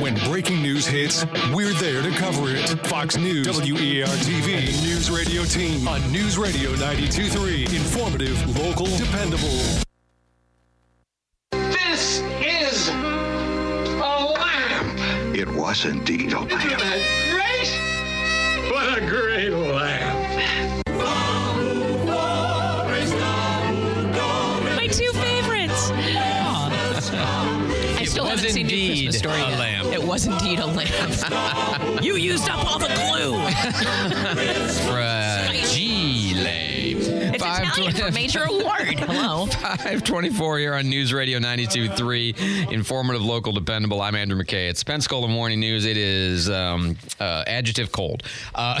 [0.00, 2.68] When breaking news hits, we're there to cover it.
[2.86, 7.74] Fox News, WEAR TV, News Radio Team on News Radio 92.3.
[7.74, 9.48] Informative, local, dependable.
[11.52, 15.34] This is a lamp.
[15.36, 16.52] It was indeed a lamp.
[16.52, 17.95] Isn't that great?
[18.86, 20.86] What a great lamp.
[24.76, 25.90] My two favorites.
[27.98, 29.58] I still haven't seen your indeed Christmas story a yet.
[29.58, 29.88] lamp.
[29.88, 32.04] It was indeed a lamp.
[32.04, 33.40] you used up all the glue.
[34.88, 35.02] Fragile.
[35.02, 35.25] Uh,
[37.58, 38.98] It's Italian for major award.
[38.98, 39.46] Hello.
[39.46, 42.72] 524 here on News Radio 92.3.
[42.72, 44.00] Informative, local, dependable.
[44.02, 44.68] I'm Andrew McKay.
[44.68, 45.84] It's Pensacola Morning News.
[45.86, 48.22] It is um, uh, adjective cold.
[48.54, 48.80] Uh,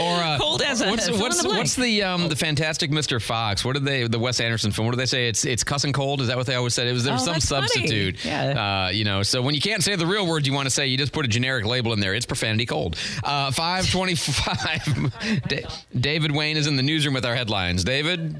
[0.00, 3.20] or uh, Cold as a- what's, what's, the what's the um, the fantastic Mr.
[3.22, 3.64] Fox?
[3.64, 4.86] What did they the Wes Anderson film?
[4.86, 5.28] What did they say?
[5.28, 6.20] It's it's cussing cold.
[6.20, 6.86] Is that what they always said?
[6.86, 7.66] It was there Oh, some that's funny.
[7.68, 8.24] substitute.
[8.24, 8.86] Yeah.
[8.86, 10.86] Uh, you know, so when you can't say the real word you want to say,
[10.86, 12.14] you just put a generic label in there.
[12.14, 12.96] It's profanity cold.
[13.24, 15.12] Uh, 525.
[15.48, 15.64] Da-
[16.28, 17.82] David Wayne is in the newsroom with our headlines.
[17.84, 18.36] David?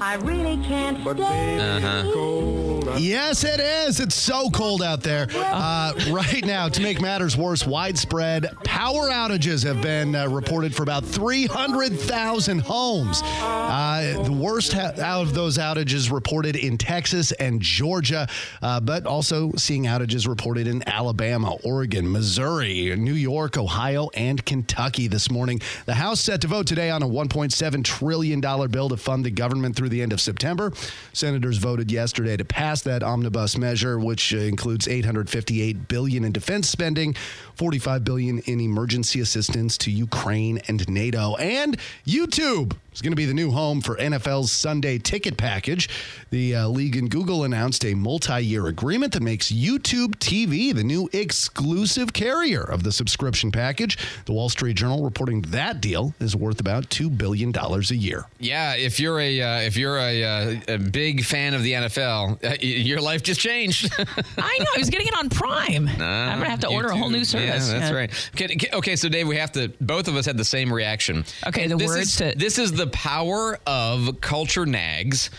[0.00, 1.58] I really can't stay.
[1.58, 2.71] Uh-huh.
[2.98, 4.00] Yes, it is.
[4.00, 5.26] It's so cold out there.
[5.34, 10.82] Uh, right now, to make matters worse, widespread power outages have been uh, reported for
[10.82, 13.22] about 300,000 homes.
[13.22, 18.28] Uh, the worst ha- out of those outages reported in Texas and Georgia,
[18.60, 25.08] uh, but also seeing outages reported in Alabama, Oregon, Missouri, New York, Ohio, and Kentucky
[25.08, 25.60] this morning.
[25.86, 29.76] The House set to vote today on a $1.7 trillion bill to fund the government
[29.76, 30.72] through the end of September.
[31.14, 37.14] Senators voted yesterday to pass that omnibus measure, which includes 858 billion in defense spending,
[37.54, 43.24] 45 billion in emergency assistance to Ukraine and NATO, and YouTube is going to be
[43.24, 45.88] the new home for NFL's Sunday ticket package.
[46.30, 51.08] The uh, league and Google announced a multi-year agreement that makes YouTube TV the new
[51.12, 53.98] exclusive carrier of the subscription package.
[54.26, 58.26] The Wall Street Journal reporting that deal is worth about two billion dollars a year.
[58.38, 62.44] Yeah, if you're a uh, if you're a, uh, a big fan of the NFL,
[62.44, 63.92] uh, your life just changed.
[63.98, 64.66] I know.
[64.74, 65.88] I was getting it on Prime.
[65.88, 65.98] I'm
[66.38, 67.68] gonna have to order a whole new service.
[67.70, 67.96] Yeah, that's Yeah.
[67.96, 68.30] right.
[68.34, 69.68] Okay, okay, okay, so Dave, we have to.
[69.80, 71.24] Both of us had the same reaction.
[71.46, 75.30] Okay, the this words is, to- this is the power of culture nags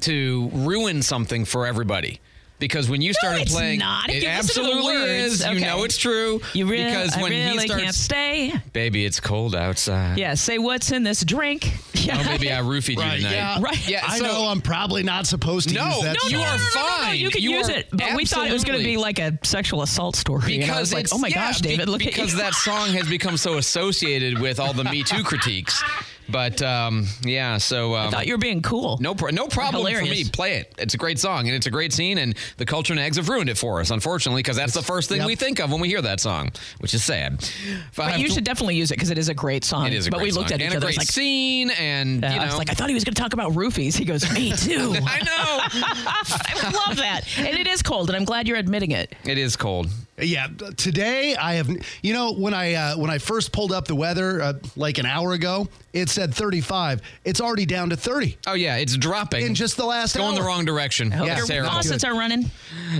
[0.00, 2.20] to ruin something for everybody.
[2.58, 4.08] Because when you started it's playing, not.
[4.08, 5.46] If it you listen to the absolutely words, is.
[5.46, 6.40] You know it's true.
[6.54, 8.52] You really, because when I really he starts, can't stay.
[8.72, 10.16] baby, it's cold outside.
[10.18, 11.70] Yeah, say what's in this drink.
[11.74, 12.16] Oh, yeah.
[12.20, 13.20] Oh, maybe I roofied you tonight.
[13.20, 13.58] yeah.
[13.60, 13.88] Right.
[13.88, 16.16] Yeah, I know I'm probably not supposed to No, use that.
[16.22, 16.54] no, you stuff.
[16.54, 17.16] are No, no, no, fine.
[17.18, 19.38] you can You use it, but we thought it was going to be like a
[19.42, 20.54] sexual assault story.
[20.62, 22.12] and I was because like, it's- oh my yeah, gosh, be- David, look at you.
[22.12, 25.82] Because that song has become so associated with all the Me Too critiques.
[26.28, 28.98] But um, yeah, so um, I thought you were being cool.
[29.00, 30.24] no, pro- no problem for Hilarious.
[30.26, 30.30] me.
[30.30, 30.74] Play it.
[30.78, 32.18] It's a great song and it's a great scene.
[32.18, 35.18] And the culture nags have ruined it for us, unfortunately, because that's the first thing
[35.18, 35.26] Yep.
[35.26, 37.48] we think of when we hear that song, which is sad.
[37.96, 39.86] But you tw- should definitely use it because it is a great song.
[39.86, 40.54] It is a but great we looked song.
[40.56, 40.86] at each and a other.
[40.86, 43.14] great Like, scene, and uh, you know, I was like, I thought he was going
[43.14, 43.96] to talk about roofies.
[43.96, 44.94] He goes, me too.
[45.06, 49.14] I know I love that, and it is cold, and I'm glad you're admitting it.
[49.24, 49.88] it is cold.
[50.18, 51.68] Yeah, today I have.
[52.02, 55.04] You know, when I uh, when I first pulled up the weather uh, like an
[55.06, 57.02] hour ago, it said 35.
[57.24, 60.42] It's already down to 30 Oh yeah, it's dropping in just the last going hour.
[60.42, 61.12] the wrong direction.
[61.12, 61.70] I hope Yeah, your terrible.
[61.70, 62.44] faucets are running.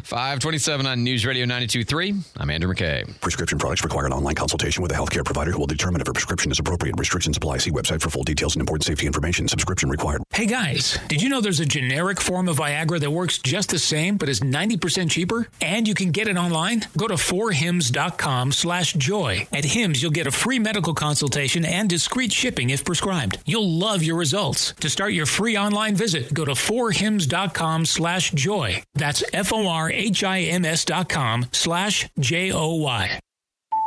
[0.04, 2.24] 527 on News Radio 92.3.
[2.36, 3.18] I'm Andrew McKay.
[3.20, 6.12] Prescription products require an online consultation with a healthcare provider who will determine if a
[6.12, 6.94] prescription is appropriate.
[6.98, 7.58] Restrictions apply.
[7.58, 9.48] See website for full details and important safety information.
[9.48, 10.22] Subscription required.
[10.32, 13.78] Hey guys, did you know there's a generic form of Viagra that works just the
[13.78, 15.48] same but is 90% cheaper?
[15.60, 16.82] And you can get it online?
[16.96, 19.46] Go to 4hims.com slash joy.
[19.52, 23.38] At Hims, you'll get a free medical consultation and discreet shipping if prescribed.
[23.46, 24.72] You'll love your results.
[24.80, 28.82] To start your free online visit, go to 4hims.com slash joy.
[28.94, 33.20] That's F-O-R-H-I-M-S dot com slash J-O-Y.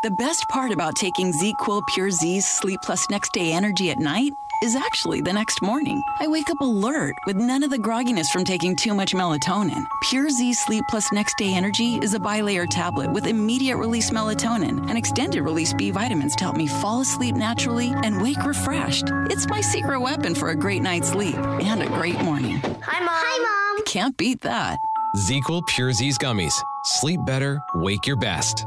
[0.01, 4.31] The best part about taking ZzzQuil Pure Z's Sleep Plus Next Day Energy at night
[4.61, 6.01] is actually the next morning.
[6.19, 9.85] I wake up alert with none of the grogginess from taking too much melatonin.
[10.01, 14.87] Pure Z Sleep Plus Next Day Energy is a bilayer tablet with immediate release melatonin
[14.89, 19.05] and extended release B vitamins to help me fall asleep naturally and wake refreshed.
[19.29, 22.57] It's my secret weapon for a great night's sleep and a great morning.
[22.57, 23.09] Hi, Mom.
[23.09, 23.85] Hi, Mom.
[23.85, 24.79] Can't beat that.
[25.15, 26.53] ZzzQuil Pure Z's gummies.
[26.83, 28.65] Sleep better, wake your best.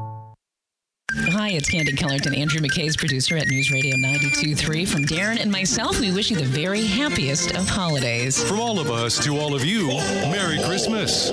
[1.14, 4.88] Hi, it's Candy Kellerton, Andrew McKay's producer at News Radio 92.3.
[4.88, 8.42] From Darren and myself, we wish you the very happiest of holidays.
[8.42, 11.30] From all of us to all of you, Merry Christmas.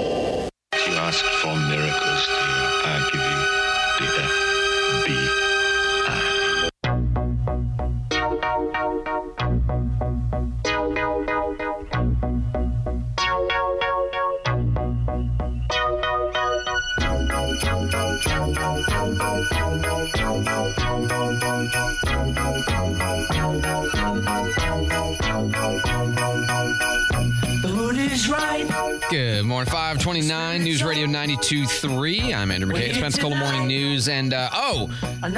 [30.19, 32.34] News Radio 923.
[32.34, 32.89] I'm Andrew McKay.
[32.89, 34.10] It's Pensacola Morning News.
[34.10, 34.89] And uh, oh,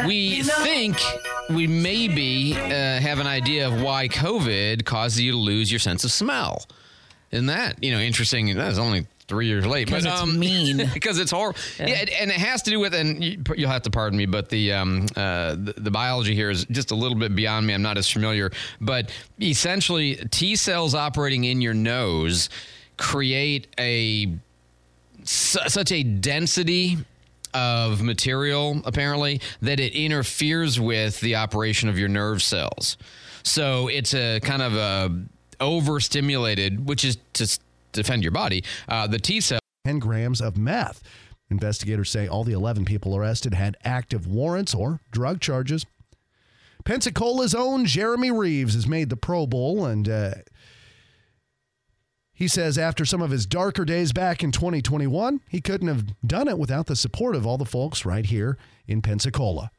[0.08, 0.98] we think
[1.52, 6.04] we maybe uh, have an idea of why COVID causes you to lose your sense
[6.04, 6.66] of smell.
[7.30, 8.56] Isn't that, you know, interesting?
[8.56, 9.86] That's only three years late.
[9.86, 10.90] Because but, um, it's mean.
[10.96, 11.60] because it's horrible.
[11.78, 11.86] Yeah.
[11.88, 12.06] yeah.
[12.20, 15.06] and it has to do with, and you'll have to pardon me, but the, um,
[15.16, 17.76] uh, the, the biology here is just a little bit beyond me.
[17.76, 22.50] I'm not as familiar, but essentially, T cells operating in your nose
[22.98, 24.40] create a
[25.24, 26.98] su- such a density
[27.54, 32.98] of material apparently that it interferes with the operation of your nerve cells.
[33.44, 35.24] So it's a kind of a
[35.60, 37.60] overstimulated, which is to
[37.92, 38.64] defend your body.
[38.88, 41.02] Uh, the T cell 10 grams of meth.
[41.50, 45.86] Investigators say all the 11 people arrested had active warrants or drug charges.
[46.86, 50.34] Pensacola's own Jeremy Reaves has made the Pro Bowl, and uh,
[52.42, 56.48] he says after some of his darker days back in 2021, he couldn't have done
[56.48, 59.70] it without the support of all the folks right here in Pensacola.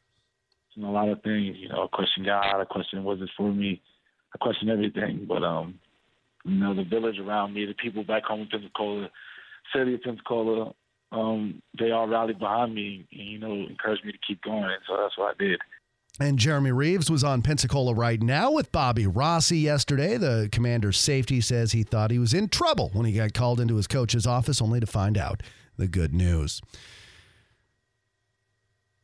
[0.77, 3.81] a lot of things, you know, I question God, I question was it for me,
[4.33, 5.25] I question everything.
[5.27, 5.77] But um,
[6.45, 9.09] you know, the village around me, the people back home in Pensacola,
[9.75, 10.71] city of Pensacola,
[11.11, 14.63] um, they all rallied behind me and, you know, encouraged me to keep going.
[14.87, 15.59] So that's what I did.
[16.19, 20.17] And Jeremy Reaves was on Pensacola right now with Bobby Rossi yesterday.
[20.17, 23.77] The commander's safety says he thought he was in trouble when he got called into
[23.77, 25.41] his coach's office, only to find out
[25.75, 26.61] the good news.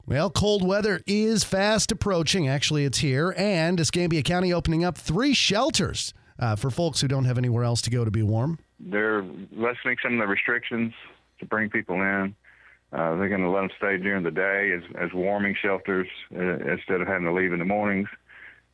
[0.05, 2.47] Well, cold weather is fast approaching.
[2.47, 3.33] Actually, it's here.
[3.35, 7.81] And Escambia County opening up three shelters uh, for folks who don't have anywhere else
[7.83, 8.59] to go to be warm.
[8.79, 10.93] They're lessening some of the restrictions
[11.39, 12.35] to bring people in.
[12.91, 16.39] Uh, they're going to let them stay during the day as, as warming shelters uh,
[16.39, 18.09] instead of having to leave in the mornings.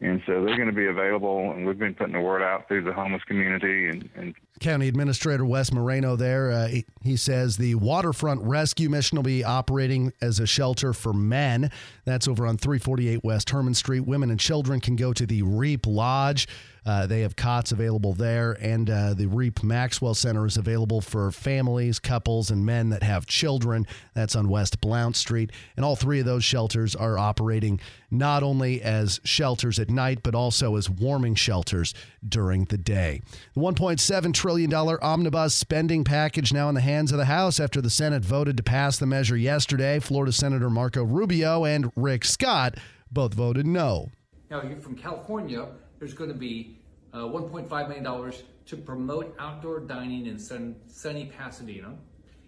[0.01, 2.83] And so they're going to be available, and we've been putting the word out through
[2.83, 3.89] the homeless community.
[3.89, 6.69] And, and County Administrator Wes Moreno there, uh,
[7.01, 11.71] he, says the Waterfront Rescue Mission will be operating as a shelter for men.
[12.05, 14.01] That's over on 348 West Herman Street.
[14.01, 16.47] Women and children can go to the Reap Lodge.
[16.85, 21.31] Uh, they have cots available there, and uh, the Reap Maxwell Center is available for
[21.31, 23.87] families, couples, and men that have children.
[24.13, 25.51] That's on West Blount Street.
[25.75, 27.79] And all three of those shelters are operating
[28.11, 31.95] not only as shelters at night, but also as warming shelters
[32.27, 33.21] during the day.
[33.55, 37.89] The $1.7 trillion omnibus spending package now in the hands of the House after the
[37.89, 39.99] Senate voted to pass the measure yesterday.
[39.99, 42.77] Florida Senator Marco Rubio and Rick Scott
[43.11, 44.11] both voted no.
[44.51, 45.65] Now, if you're from California
[45.97, 46.77] there's going to be
[47.11, 48.33] uh, $1.5 million
[48.67, 51.95] to promote outdoor dining in sun, sunny Pasadena.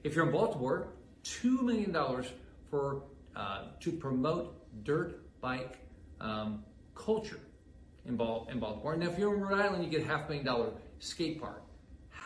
[0.04, 0.90] If you're in Baltimore,
[1.24, 1.92] $2 million
[2.70, 3.02] for
[3.36, 5.80] uh, to promote dirt bike
[6.22, 7.40] um, culture
[8.06, 8.96] in Baltimore.
[8.96, 11.64] Now, if you're in Rhode Island, you get half a million dollar skate park.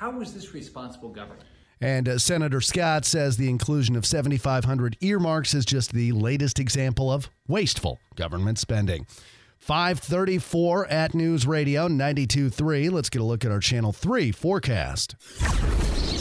[0.01, 1.43] How is this responsible government?
[1.79, 7.11] And uh, Senator Scott says the inclusion of 7,500 earmarks is just the latest example
[7.11, 9.05] of wasteful government spending.
[9.59, 12.89] 534 at News Radio 92.3.
[12.89, 15.17] Let's get a look at our Channel 3 forecast.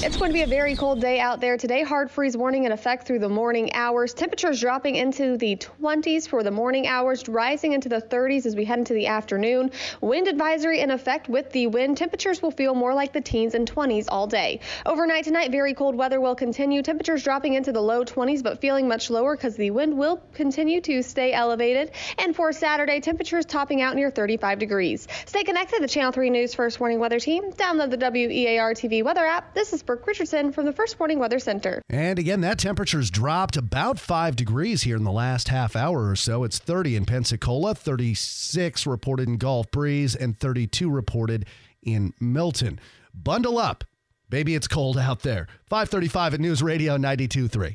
[0.03, 1.83] It's going to be a very cold day out there today.
[1.83, 4.15] Hard freeze warning in effect through the morning hours.
[4.15, 8.65] Temperatures dropping into the 20s for the morning hours, rising into the 30s as we
[8.65, 9.71] head into the afternoon.
[10.01, 11.99] Wind advisory in effect with the wind.
[11.99, 14.61] Temperatures will feel more like the teens and 20s all day.
[14.87, 16.81] Overnight tonight, very cold weather will continue.
[16.81, 20.81] Temperatures dropping into the low 20s, but feeling much lower because the wind will continue
[20.81, 21.91] to stay elevated.
[22.17, 25.07] And for Saturday, temperatures topping out near 35 degrees.
[25.27, 27.53] Stay connected to the Channel 3 News First Warning Weather Team.
[27.53, 29.53] Download the WEAR TV weather app.
[29.53, 31.83] This is Brooke Richardson from the First Warning Weather Center.
[31.91, 36.15] And again, that temperature's dropped about five degrees here in the last half hour or
[36.15, 36.45] so.
[36.45, 41.45] It's 30 in Pensacola, 36 reported in Gulf Breeze, and 32 reported
[41.83, 42.79] in Milton.
[43.13, 43.83] Bundle up.
[44.29, 45.49] Baby, it's cold out there.
[45.67, 47.75] 535 at News Radio 92.3.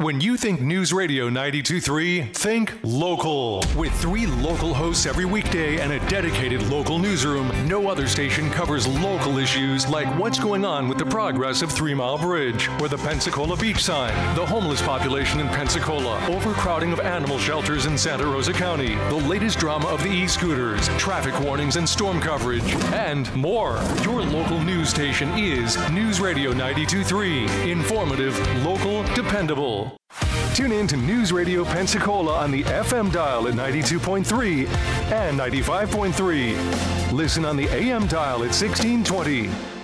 [0.00, 3.64] When you think News Radio 92.3, think local.
[3.76, 8.86] With three local hosts every weekday and a dedicated local newsroom, no other station covers
[8.86, 12.96] local issues like what's going on with the progress of Three Mile Bridge, or the
[12.98, 18.52] Pensacola beach sign, the homeless population in Pensacola, overcrowding of animal shelters in Santa Rosa
[18.52, 23.82] County, the latest drama of the e-scooters, traffic warnings and storm coverage, and more.
[24.04, 27.68] Your local news station is News Radio 92.3.
[27.68, 29.87] Informative, local, dependable.
[30.54, 34.66] Tune in to News Radio Pensacola on the FM dial at 92.3
[35.12, 37.12] and 95.3.
[37.12, 39.77] Listen on the AM dial at 1620.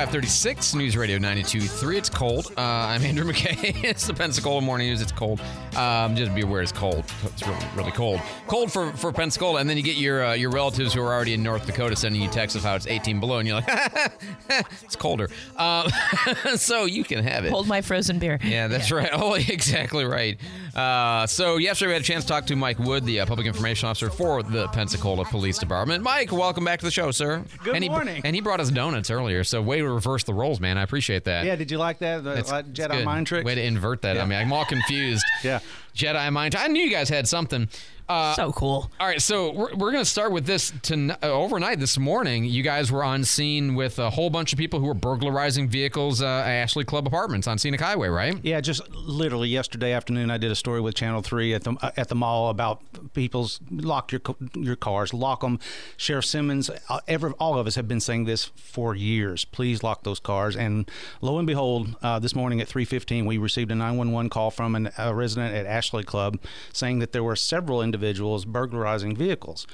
[0.00, 1.98] 536 News Radio 92.3.
[1.98, 2.54] It's cold.
[2.56, 3.84] Uh, I'm Andrew McKay.
[3.84, 5.02] it's the Pensacola Morning News.
[5.02, 5.42] It's cold.
[5.76, 7.04] Um, just be aware it's cold.
[7.22, 8.18] It's really, really cold.
[8.46, 9.60] Cold for, for Pensacola.
[9.60, 12.22] And then you get your uh, your relatives who are already in North Dakota sending
[12.22, 13.40] you texts of how it's 18 below.
[13.40, 13.68] And you're like,
[14.82, 15.28] it's colder.
[15.58, 15.90] Um,
[16.56, 17.50] so you can have it.
[17.50, 18.38] Hold my frozen beer.
[18.42, 19.10] Yeah, that's right.
[19.12, 20.40] Oh, exactly right.
[20.74, 23.46] Uh, so yesterday we had a chance to talk to Mike Wood, the uh, public
[23.46, 26.02] information officer for the Pensacola Police Department.
[26.02, 27.44] Mike, welcome back to the show, sir.
[27.64, 28.22] Good and he, morning.
[28.24, 30.78] And he brought us donuts earlier, so way to reverse the roles, man.
[30.78, 31.44] I appreciate that.
[31.44, 32.24] Yeah, did you like that?
[32.24, 33.04] The it's Jedi good.
[33.04, 33.44] mind trick?
[33.44, 34.18] Way to invert that.
[34.18, 35.24] I mean, I'm all confused.
[35.42, 35.60] Yeah.
[35.94, 36.54] Jedi mind.
[36.54, 37.68] I knew you guys had something.
[38.10, 38.90] Uh, so cool.
[38.98, 40.72] All right, so we're, we're going to start with this.
[40.82, 44.58] To, uh, overnight this morning, you guys were on scene with a whole bunch of
[44.58, 48.36] people who were burglarizing vehicles uh, at Ashley Club Apartments on Scenic Highway, right?
[48.42, 51.92] Yeah, just literally yesterday afternoon, I did a story with Channel Three at the uh,
[51.96, 52.82] at the mall about
[53.14, 54.22] people's lock your
[54.56, 55.60] your cars, lock them.
[55.96, 59.44] Sheriff Simmons, uh, ever all of us have been saying this for years.
[59.44, 60.56] Please lock those cars.
[60.56, 60.90] And
[61.20, 64.90] lo and behold, uh, this morning at 3:15, we received a 911 call from an,
[64.98, 66.40] a resident at Ashley Club
[66.72, 67.99] saying that there were several individuals
[68.44, 69.66] burglarizing vehicles.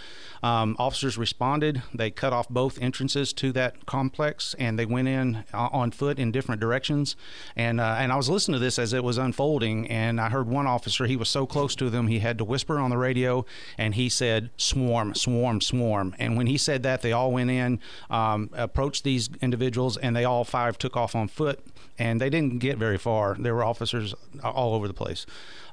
[0.43, 1.83] Um, officers responded.
[1.95, 6.19] They cut off both entrances to that complex, and they went in uh, on foot
[6.19, 7.17] in different directions.
[7.57, 10.47] And uh, and I was listening to this as it was unfolding, and I heard
[10.47, 11.07] one officer.
[11.07, 13.45] He was so close to them, he had to whisper on the radio,
[13.79, 17.81] and he said, "Swarm, swarm, swarm." And when he said that, they all went in,
[18.11, 21.61] um, approached these individuals, and they all five took off on foot.
[21.99, 23.37] And they didn't get very far.
[23.39, 24.15] There were officers
[24.45, 25.25] all over the place,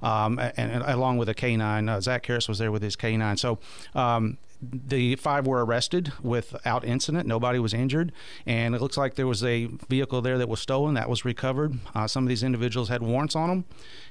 [0.02, 1.90] um, and, and along with a canine.
[1.90, 3.38] Uh, Zach Harris was there with his canine.
[3.38, 3.60] So
[3.94, 7.28] um, the five were arrested without incident.
[7.28, 8.12] Nobody was injured,
[8.48, 11.78] and it looks like there was a vehicle there that was stolen that was recovered.
[11.94, 13.66] Uh, some of these individuals had warrants on them,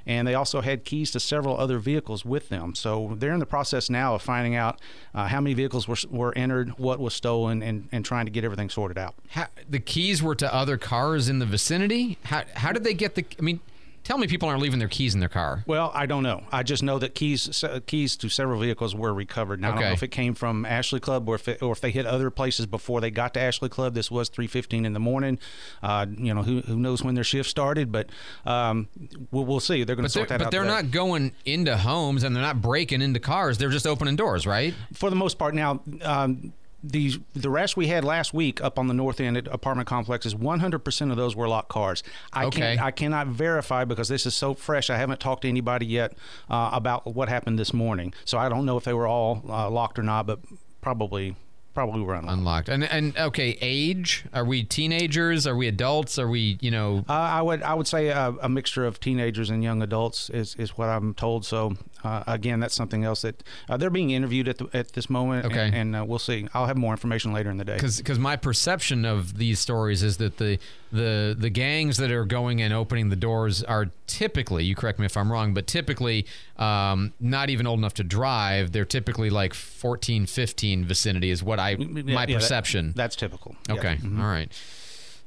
[0.06, 2.74] and they also had keys to several other vehicles with them.
[2.76, 4.80] So they're in the process now of finding out
[5.14, 8.44] uh, how many vehicles were, were entered, what was stolen, and, and trying to get
[8.44, 9.14] everything sorted out.
[9.30, 12.18] How, the keys were to other cars in the vicinity.
[12.24, 13.24] How how did they get the?
[13.38, 13.60] I mean.
[14.04, 15.62] Tell me people aren't leaving their keys in their car.
[15.66, 16.42] Well, I don't know.
[16.50, 19.60] I just know that keys keys to several vehicles were recovered.
[19.60, 21.80] Now, I don't know if it came from Ashley Club or if it, or if
[21.80, 23.94] they hit other places before they got to Ashley Club.
[23.94, 25.38] This was 3:15 in the morning.
[25.82, 28.10] Uh, you know, who, who knows when their shift started, but
[28.44, 28.88] um,
[29.30, 29.84] we'll, we'll see.
[29.84, 30.50] They're going to But sort that but out.
[30.50, 30.74] they're today.
[30.74, 33.58] not going into homes and they're not breaking into cars.
[33.58, 34.74] They're just opening doors, right?
[34.94, 35.54] for the most part.
[35.54, 36.52] Now, um,
[36.84, 40.34] the the rest we had last week up on the north end at apartment complexes,
[40.34, 42.02] 100% of those were locked cars.
[42.32, 42.60] I Okay.
[42.60, 44.90] can't I cannot verify because this is so fresh.
[44.90, 46.12] I haven't talked to anybody yet
[46.50, 49.70] uh, about what happened this morning, so I don't know if they were all uh,
[49.70, 50.40] locked or not, but
[50.80, 51.36] probably
[51.74, 52.36] probably were unlocked.
[52.38, 52.68] Unlocked.
[52.68, 54.26] And and okay, age?
[54.34, 55.46] Are we teenagers?
[55.46, 56.18] Are we adults?
[56.18, 59.48] Are we, you know, Uh, I would I would say a, a mixture of teenagers
[59.48, 61.46] and young adults is, is what I'm told.
[61.46, 65.08] So uh, again, that's something else that uh, they're being interviewed at the, at this
[65.08, 65.46] moment.
[65.46, 65.66] Okay.
[65.66, 66.46] and, and uh, we'll see.
[66.54, 67.76] I'll have more information later in the day.
[67.76, 70.58] because my perception of these stories is that the
[70.92, 75.06] the the gangs that are going and opening the doors are typically you correct me
[75.06, 76.26] if I'm wrong but typically
[76.58, 81.58] um, not even old enough to drive they're typically like 14 15 vicinity is what
[81.58, 83.56] I my yeah, that- perception that's typical.
[83.68, 83.74] Yeah.
[83.76, 84.18] okay Mhm.
[84.20, 84.52] all right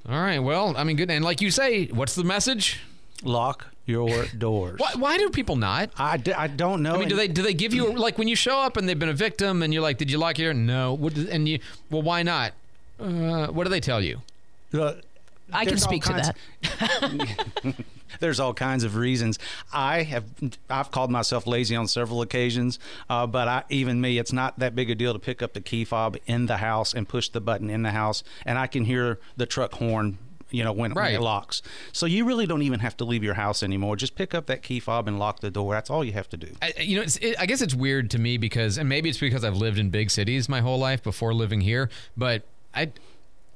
[0.07, 2.79] all right well I mean good and like you say what's the message
[3.25, 7.09] lock your doors why, why do people not I, d- I don't know I mean,
[7.09, 9.13] do they do they give you like when you show up and they've been a
[9.13, 10.61] victim and you're like, did you lock your door?
[10.61, 10.93] No.
[10.93, 11.59] What, does- and you,
[11.91, 12.53] well, why not?
[12.99, 14.21] Uh, what do they tell you?
[15.53, 16.35] I can speak to that.
[18.19, 19.37] There's all kinds of reasons.
[19.73, 20.23] I have
[20.69, 24.73] I've called myself lazy on several occasions, uh, but I, even me, it's not that
[24.75, 27.41] big a deal to pick up the key fob in the house and push the
[27.41, 30.17] button in the house, and I can hear the truck horn.
[30.55, 33.33] You know when, when it locks, so you really don't even have to leave your
[33.33, 33.95] house anymore.
[33.95, 35.73] Just pick up that key fob and lock the door.
[35.73, 36.47] That's all you have to do.
[36.61, 39.19] I, you know, it's, it, I guess it's weird to me because, and maybe it's
[39.19, 42.43] because I've lived in big cities my whole life before living here, but
[42.73, 42.91] I,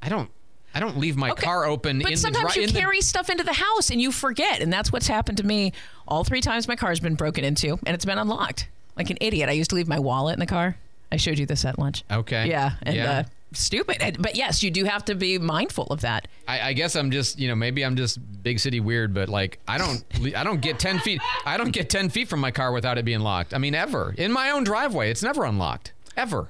[0.01, 0.29] I don't,
[0.75, 3.01] I don't leave my car open But in sometimes the you dri- in the- carry
[3.01, 4.61] stuff into the house and you forget.
[4.61, 5.73] And that's what's happened to me
[6.07, 8.67] all three times my car's been broken into and it's been unlocked.
[8.97, 9.49] Like an idiot.
[9.49, 10.77] I used to leave my wallet in the car.
[11.11, 12.03] I showed you this at lunch.
[12.11, 12.49] Okay.
[12.49, 12.73] Yeah.
[12.83, 13.11] And Yeah.
[13.11, 13.23] Uh,
[13.53, 14.17] stupid.
[14.19, 16.27] But yes, you do have to be mindful of that.
[16.47, 19.59] I, I guess I'm just, you know, maybe I'm just big city weird, but like
[19.67, 20.03] I don't,
[20.35, 23.05] I don't get ten feet, I don't get ten feet from my car without it
[23.05, 23.53] being locked.
[23.53, 26.49] I mean, ever in my own driveway, it's never unlocked, ever.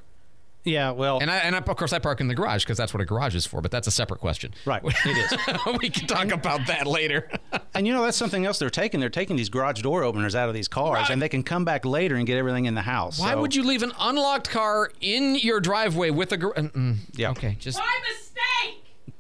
[0.66, 2.94] Yeah, well, and I, and I, of course I park in the garage because that's
[2.94, 3.62] what a garage is for.
[3.62, 4.54] But that's a separate question.
[4.66, 5.58] Right, it is.
[5.82, 7.30] we can talk about that later.
[7.74, 9.00] and you know that's something else they're taking.
[9.00, 11.86] They're taking these garage door openers out of these cars, and they can come back
[11.86, 13.20] later and get everything in the house.
[13.20, 16.72] Why So- would you leave an unlocked car in your driveway with a gar- mm,
[16.72, 16.96] mm.
[17.14, 17.32] Yeah.
[17.32, 17.80] Okay, just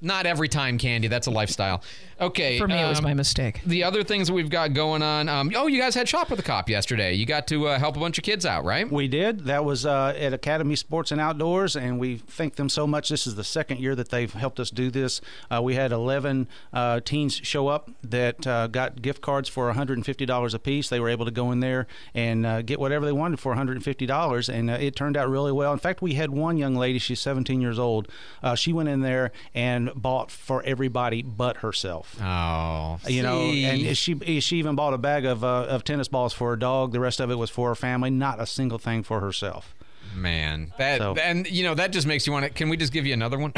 [0.01, 1.07] not every time, Candy.
[1.07, 1.83] That's a lifestyle.
[2.21, 2.57] Okay.
[2.57, 3.61] For me, it was um, my mistake.
[3.65, 5.29] The other things that we've got going on.
[5.29, 7.13] Um, oh, you guys had shop with the cop yesterday.
[7.13, 8.89] You got to uh, help a bunch of kids out, right?
[8.89, 9.45] We did.
[9.45, 13.09] That was uh, at Academy Sports and Outdoors, and we thank them so much.
[13.09, 15.21] This is the second year that they've helped us do this.
[15.49, 20.53] Uh, we had 11 uh, teens show up that uh, got gift cards for $150
[20.53, 20.89] a piece.
[20.89, 24.49] They were able to go in there and uh, get whatever they wanted for $150,
[24.53, 25.71] and uh, it turned out really well.
[25.71, 28.09] In fact, we had one young lady, she's 17 years old.
[28.43, 32.15] Uh, she went in there and bought for everybody but herself.
[32.21, 36.33] Oh, you know, and she she even bought a bag of uh, of tennis balls
[36.33, 36.91] for her dog.
[36.91, 38.09] The rest of it was for her family.
[38.09, 39.75] Not a single thing for herself.
[40.15, 42.49] Man, that and you know that just makes you want to.
[42.49, 43.53] Can we just give you another one?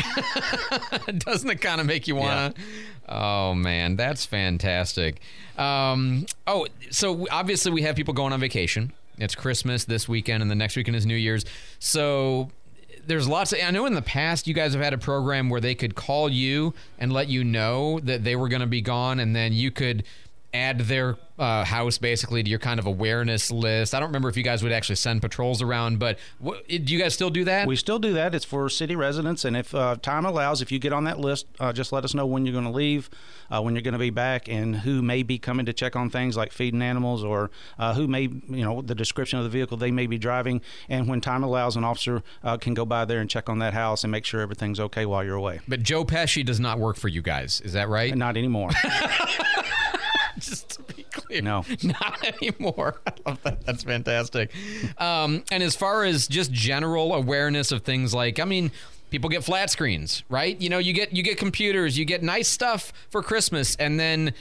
[1.18, 2.62] Doesn't it kind of make you want to?
[3.08, 5.22] Oh man, that's fantastic.
[5.58, 8.94] Um, oh, so obviously we have people going on vacation.
[9.18, 11.46] It's Christmas this weekend, and the next weekend is New Year's.
[11.80, 12.50] So
[13.08, 15.62] there's lots of, I know in the past you guys have had a program where
[15.62, 19.20] they could call you and let you know that they were going to be gone
[19.20, 20.04] and then you could
[20.54, 23.96] add their uh, house basically to your kind of awareness list.
[23.96, 27.00] I don't remember if you guys would actually send patrols around, but what, do you
[27.00, 27.68] guys still do that?
[27.68, 28.36] We still do that.
[28.36, 31.48] It's for city residents, and if uh, time allows, if you get on that list,
[31.60, 33.10] uh, just let us know when you're going to leave,
[33.50, 36.10] uh, when you're going to be back, and who may be coming to check on
[36.10, 37.50] things like feeding animals, or
[37.80, 40.62] uh, who may, you know, the description of the vehicle they may be driving.
[40.90, 43.74] And when time allows, an officer uh, can go by there and check on that
[43.74, 45.60] house and make sure everything's okay while you're away.
[45.68, 48.16] But Joe Pesci does not work for you guys, is that right?
[48.16, 48.70] Not anymore.
[51.12, 51.42] Just to be clear.
[51.42, 51.66] No.
[51.84, 53.02] Not anymore.
[53.08, 53.66] I love that.
[53.66, 54.52] That's fantastic.
[54.98, 58.72] Um, and as far as just general awareness of things like, I mean,
[59.10, 60.60] people get flat screens, right?
[60.60, 64.34] You know, you get you get computers, you get nice stuff for Christmas, and then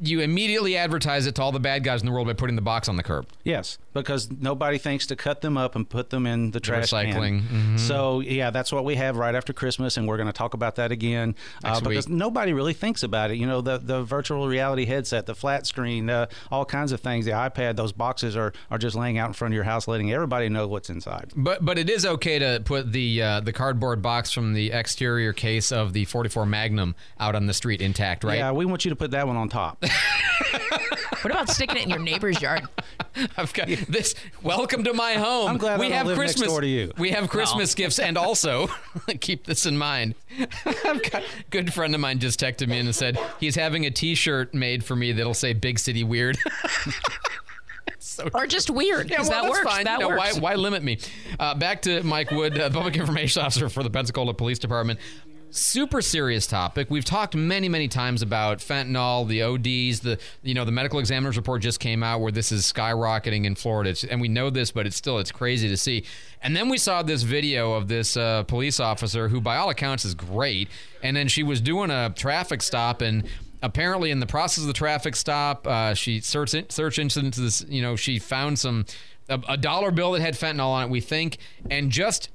[0.00, 2.62] you immediately advertise it to all the bad guys in the world by putting the
[2.62, 3.26] box on the curb.
[3.44, 7.42] Yes, because nobody thinks to cut them up and put them in the trash Recycling.
[7.48, 7.78] Mhm.
[7.78, 10.76] So yeah, that's what we have right after Christmas, and we're going to talk about
[10.76, 11.34] that again
[11.64, 12.16] uh, because week.
[12.16, 13.36] nobody really thinks about it.
[13.36, 17.24] You know, the the virtual reality headset, the flat screen, uh, all kinds of things.
[17.24, 20.12] The iPad, those boxes are are just laying out in front of your house, letting
[20.12, 21.32] everybody know what's inside.
[21.34, 25.32] But but it is okay to put the uh, the cardboard box from the exterior
[25.32, 28.38] case of the 44 Magnum out on the street intact, right?
[28.38, 29.82] Yeah, we want you to put that one on top.
[31.22, 32.68] What about sticking it in your neighbor's yard?
[33.36, 34.14] I've got this.
[34.44, 35.48] Welcome to my home.
[35.50, 36.48] I'm glad we don't have live next Christmas.
[36.50, 36.92] door to you.
[36.98, 38.68] We have Christmas gifts, and also
[39.20, 40.14] keep this in mind.
[40.84, 43.90] I've got a good friend of mine just texted me and said he's having a
[43.90, 46.38] T-shirt made for me that'll say "Big City Weird."
[48.32, 49.10] or just weird.
[49.10, 49.68] Yeah, 'cause well, that works.
[49.68, 49.84] fine.
[49.84, 50.34] That You know, works.
[50.34, 50.98] Why, why limit me?
[51.40, 55.00] Uh, back to Mike Wood, uh, public information officer for the Pensacola Police Department.
[55.50, 56.90] Super serious topic.
[56.90, 61.36] We've talked many, many times about fentanyl, the ODs, the you know the medical examiner's
[61.36, 64.70] report just came out where this is skyrocketing in Florida, It's- and we know this,
[64.70, 66.04] but it's still it's crazy to see.
[66.42, 70.04] And then we saw this video of this uh, police officer who, by all accounts,
[70.04, 70.68] is great.
[71.02, 73.24] And then she was doing a traffic stop and
[73.62, 77.80] apparently in the process of the traffic stop uh, she searched searched into this you
[77.80, 78.84] know she found some
[79.30, 81.38] a, a dollar bill that had fentanyl on it we think
[81.70, 82.28] and just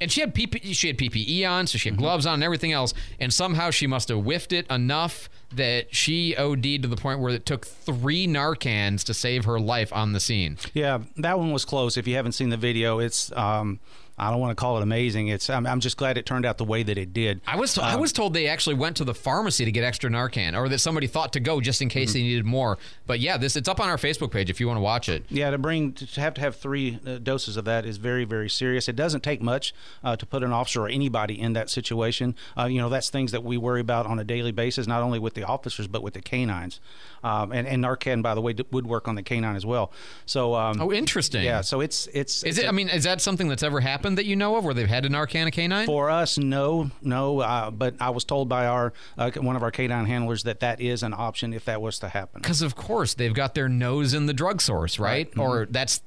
[0.00, 2.72] and she had PP, she had PPE on, so she had gloves on and everything
[2.72, 2.94] else.
[3.18, 7.32] And somehow she must have whiffed it enough that she OD'd to the point where
[7.34, 10.58] it took three Narcans to save her life on the scene.
[10.74, 11.96] Yeah, that one was close.
[11.96, 13.80] If you haven't seen the video, it's um,
[14.18, 15.28] I don't want to call it amazing.
[15.28, 17.40] It's I'm, I'm just glad it turned out the way that it did.
[17.46, 20.10] I was I Um, was told they actually went to the pharmacy to get extra
[20.10, 22.78] Narcan, or that somebody thought to go just in case they needed more.
[23.06, 25.24] But yeah, this it's up on our Facebook page if you want to watch it.
[25.28, 28.50] Yeah, to bring to have to have three uh, doses of that is very very
[28.50, 28.88] serious.
[28.88, 32.34] It doesn't take much uh, to put an officer or anybody in that situation.
[32.56, 35.18] Uh, you know, that's things that we worry about on a daily basis, not only
[35.18, 36.80] with the officers but with the canines.
[37.24, 39.90] Um, and, and Narcan, by the way, d- would work on the canine as well.
[40.24, 41.42] So um, Oh, interesting.
[41.44, 42.64] Yeah, so it's it's Is it's it?
[42.64, 44.88] a- I mean, is that something that's ever happened that you know of, where they've
[44.88, 45.86] had an Narcan a canine?
[45.86, 47.40] For us, no, no.
[47.40, 50.80] Uh, but I was told by our uh, one of our canine handlers that that
[50.80, 52.40] is an option if that was to happen.
[52.40, 55.30] Because of course they've got their nose in the drug source, right?
[55.38, 56.02] Or that's,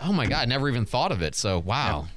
[0.00, 1.34] oh my god, never even thought of it.
[1.34, 2.06] So wow.
[2.06, 2.10] Yeah.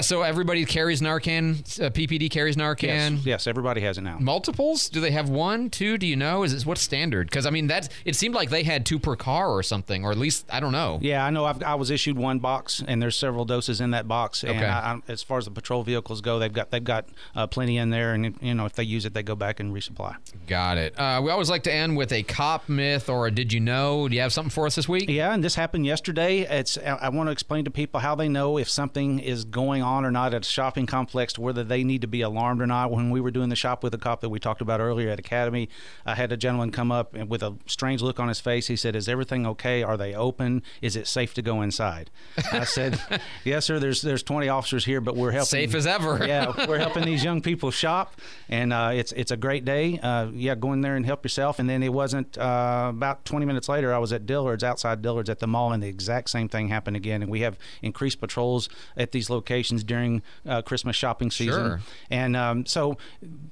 [0.00, 1.60] So everybody carries Narcan.
[1.80, 2.82] Uh, PPD carries Narcan.
[3.16, 4.18] Yes, yes, everybody has it now.
[4.18, 4.88] Multiples?
[4.88, 5.96] Do they have one, two?
[5.98, 6.42] Do you know?
[6.42, 7.28] Is this what's standard?
[7.28, 10.10] Because I mean, that's it seemed like they had two per car or something, or
[10.10, 10.98] at least I don't know.
[11.00, 11.44] Yeah, I know.
[11.44, 14.42] I've, I was issued one box, and there's several doses in that box.
[14.42, 14.64] And Okay.
[14.66, 17.78] I, I, as far as the patrol vehicles go, they've got they've got uh, plenty
[17.78, 20.16] in there, and you know if they use it, they go back and resupply.
[20.46, 20.98] Got it.
[20.98, 24.08] Uh, we always like to end with a cop myth or a did you know?
[24.08, 25.08] Do you have something for us this week?
[25.08, 26.40] Yeah, and this happened yesterday.
[26.40, 29.75] It's I, I want to explain to people how they know if something is going
[29.82, 32.90] on or not at a shopping complex, whether they need to be alarmed or not.
[32.90, 35.18] When we were doing the shop with a cop that we talked about earlier at
[35.18, 35.68] Academy,
[36.04, 38.66] I had a gentleman come up and with a strange look on his face.
[38.66, 39.82] He said, "Is everything okay?
[39.82, 40.62] Are they open?
[40.80, 42.10] Is it safe to go inside?"
[42.52, 43.00] I said,
[43.44, 43.78] "Yes, sir.
[43.78, 46.24] There's there's 20 officers here, but we're helping Safe as ever.
[46.26, 49.98] yeah, we're helping these young people shop, and uh, it's it's a great day.
[50.00, 51.58] Uh, yeah, go in there and help yourself.
[51.58, 53.92] And then it wasn't uh, about 20 minutes later.
[53.94, 56.96] I was at Dillard's outside Dillard's at the mall, and the exact same thing happened
[56.96, 57.22] again.
[57.22, 61.66] And we have increased patrols at these locations during uh, Christmas shopping season.
[61.66, 61.80] Sure.
[62.10, 62.96] And um, so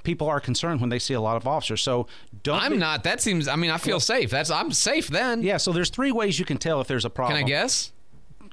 [0.03, 1.83] people are concerned when they see a lot of officers.
[1.83, 2.07] So
[2.43, 2.62] don't.
[2.62, 3.05] I'm not.
[3.05, 3.49] That seems.
[3.49, 4.31] I mean, I feel safe.
[4.31, 4.51] That's.
[4.51, 5.43] I'm safe then.
[5.43, 5.57] Yeah.
[5.57, 7.37] So there's three ways you can tell if there's a problem.
[7.39, 7.93] Can I guess?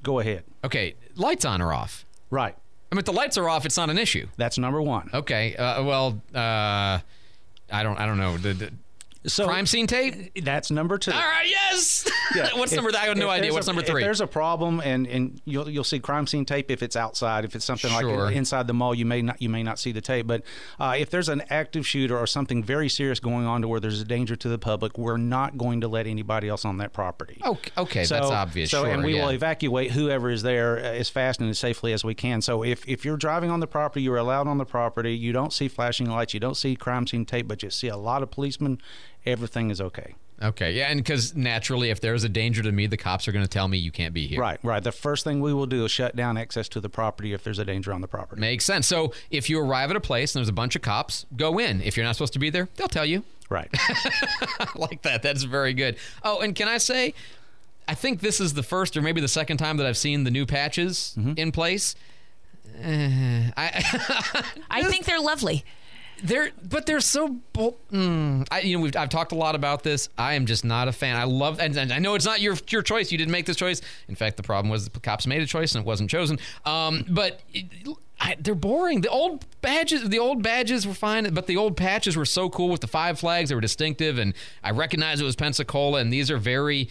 [0.03, 0.43] Go ahead.
[0.63, 2.05] Okay, lights on or off?
[2.29, 2.55] Right.
[2.91, 4.27] I mean, if the lights are off, it's not an issue.
[4.35, 5.09] That's number one.
[5.13, 5.55] Okay.
[5.55, 6.99] Uh, well, uh,
[7.71, 7.97] I don't.
[7.97, 8.37] I don't know.
[8.37, 8.71] The, the,
[9.27, 10.43] So crime scene tape.
[10.43, 11.11] That's number two.
[11.11, 12.09] All right, yes.
[12.55, 12.91] What's If- number?
[12.97, 13.53] I have no idea.
[13.53, 14.01] What's a- number If three?
[14.01, 17.45] there's a problem, and and you'll you'll see crime scene tape if it's outside.
[17.45, 18.25] If it's something Sure.
[18.25, 20.25] like inside the mall, you may not you may not see the tape.
[20.25, 20.41] But
[20.79, 24.01] uh, if there's an active shooter or something very serious going on to where there's
[24.01, 27.39] a danger to the public, we're not going to let anybody else on that property.
[27.45, 28.71] Okay, okay, So- that's obvious.
[28.71, 29.23] So, sure, and we yeah.
[29.25, 32.41] will evacuate whoever is there uh, as fast and as safely as we can.
[32.41, 35.15] So, if, if you're driving on the property, you're allowed on the property.
[35.15, 37.97] You don't see flashing lights, you don't see crime scene tape, but you see a
[37.97, 38.79] lot of policemen.
[39.25, 40.15] Everything is okay.
[40.43, 43.45] Okay, yeah, and because naturally, if there's a danger to me, the cops are going
[43.45, 44.39] to tell me you can't be here.
[44.41, 44.83] Right, right.
[44.83, 47.59] The first thing we will do is shut down access to the property if there's
[47.59, 48.41] a danger on the property.
[48.41, 48.87] Makes sense.
[48.87, 51.79] So if you arrive at a place and there's a bunch of cops, go in.
[51.81, 53.23] If you're not supposed to be there, they'll tell you.
[53.49, 53.69] Right.
[54.75, 55.21] Like that.
[55.21, 55.97] That's very good.
[56.23, 57.13] Oh, and can I say,
[57.87, 60.31] I think this is the first or maybe the second time that I've seen the
[60.31, 61.33] new patches Mm-hmm.
[61.37, 61.93] in place.
[62.81, 65.63] Eh, I I think they're lovely.
[66.23, 69.83] They're but they're so bol- mm, I you know we've I've talked a lot about
[69.83, 70.09] this.
[70.17, 71.15] I am just not a fan.
[71.15, 73.11] I love and, and I know it's not your your choice.
[73.11, 73.81] You didn't make this choice.
[74.07, 76.39] In fact, the problem was the cops made a choice and it wasn't chosen.
[76.65, 77.65] Um, but it,
[78.21, 79.01] I, they're boring.
[79.01, 82.69] The old badges, the old badges were fine, but the old patches were so cool
[82.69, 83.49] with the five flags.
[83.49, 85.99] They were distinctive, and I recognized it was Pensacola.
[85.99, 86.87] And these are very,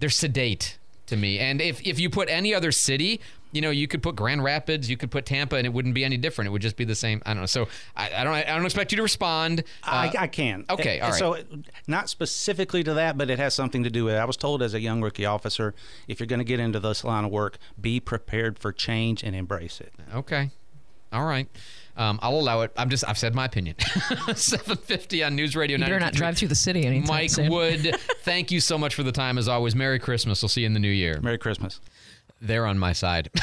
[0.00, 1.38] they're sedate to me.
[1.38, 3.20] And if if you put any other city,
[3.52, 6.04] you know, you could put Grand Rapids, you could put Tampa, and it wouldn't be
[6.04, 6.48] any different.
[6.48, 7.22] It would just be the same.
[7.24, 7.46] I don't know.
[7.46, 9.62] So I, I don't I don't expect you to respond.
[9.84, 10.64] I, Uh, I can.
[10.70, 11.18] Okay, all right.
[11.18, 11.36] So,
[11.86, 14.18] not specifically to that, but it has something to do with it.
[14.18, 15.74] I was told as a young rookie officer,
[16.08, 19.36] if you're going to get into this line of work, be prepared for change and
[19.36, 19.92] embrace it.
[20.14, 20.50] Okay.
[21.12, 21.46] All right.
[21.94, 22.72] Um, I'll allow it.
[22.76, 23.06] I'm just.
[23.06, 23.76] I've said my opinion.
[24.34, 25.76] 750 on News Radio.
[25.76, 26.16] You better not 92.3.
[26.16, 27.50] drive through the city anytime Mike soon.
[27.50, 29.74] Wood, thank you so much for the time as always.
[29.74, 30.40] Merry Christmas.
[30.42, 31.20] We'll see you in the new year.
[31.20, 31.80] Merry Christmas
[32.42, 33.30] they're on my side.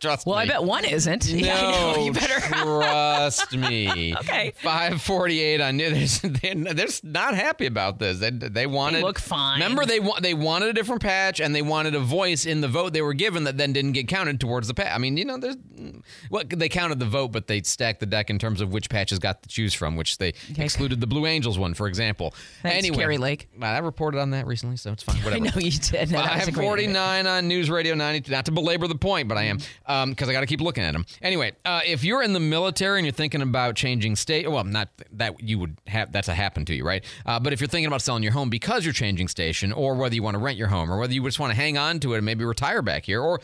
[0.00, 0.42] trust well, me.
[0.42, 1.32] I bet one isn't.
[1.32, 4.14] No, yeah, You better trust me.
[4.16, 4.52] okay.
[4.56, 5.60] Five forty-eight.
[5.60, 8.18] I knew they're, they're not happy about this.
[8.18, 9.60] They they wanted they look fine.
[9.60, 12.68] Remember they want they wanted a different patch and they wanted a voice in the
[12.68, 14.92] vote they were given that then didn't get counted towards the patch.
[14.92, 15.56] I mean, you know, there's
[16.28, 18.90] what well, they counted the vote, but they stacked the deck in terms of which
[18.90, 20.64] patches got to choose from, which they okay.
[20.64, 22.34] excluded the Blue Angels one, for example.
[22.62, 23.48] Thanks, anyway, Carrie Lake.
[23.60, 25.16] I reported on that recently, so it's fine.
[25.22, 25.44] Whatever.
[25.44, 26.12] I know you did.
[26.12, 26.81] No, Five forty.
[26.86, 28.30] 49 on News Radio 90.
[28.30, 30.84] Not to belabor the point, but I am because um, I got to keep looking
[30.84, 31.06] at them.
[31.20, 34.88] Anyway, uh, if you're in the military and you're thinking about changing state, well, not
[35.12, 37.04] that you would have that's a happen to you, right?
[37.24, 40.14] Uh, but if you're thinking about selling your home because you're changing station, or whether
[40.14, 42.14] you want to rent your home, or whether you just want to hang on to
[42.14, 43.40] it and maybe retire back here, or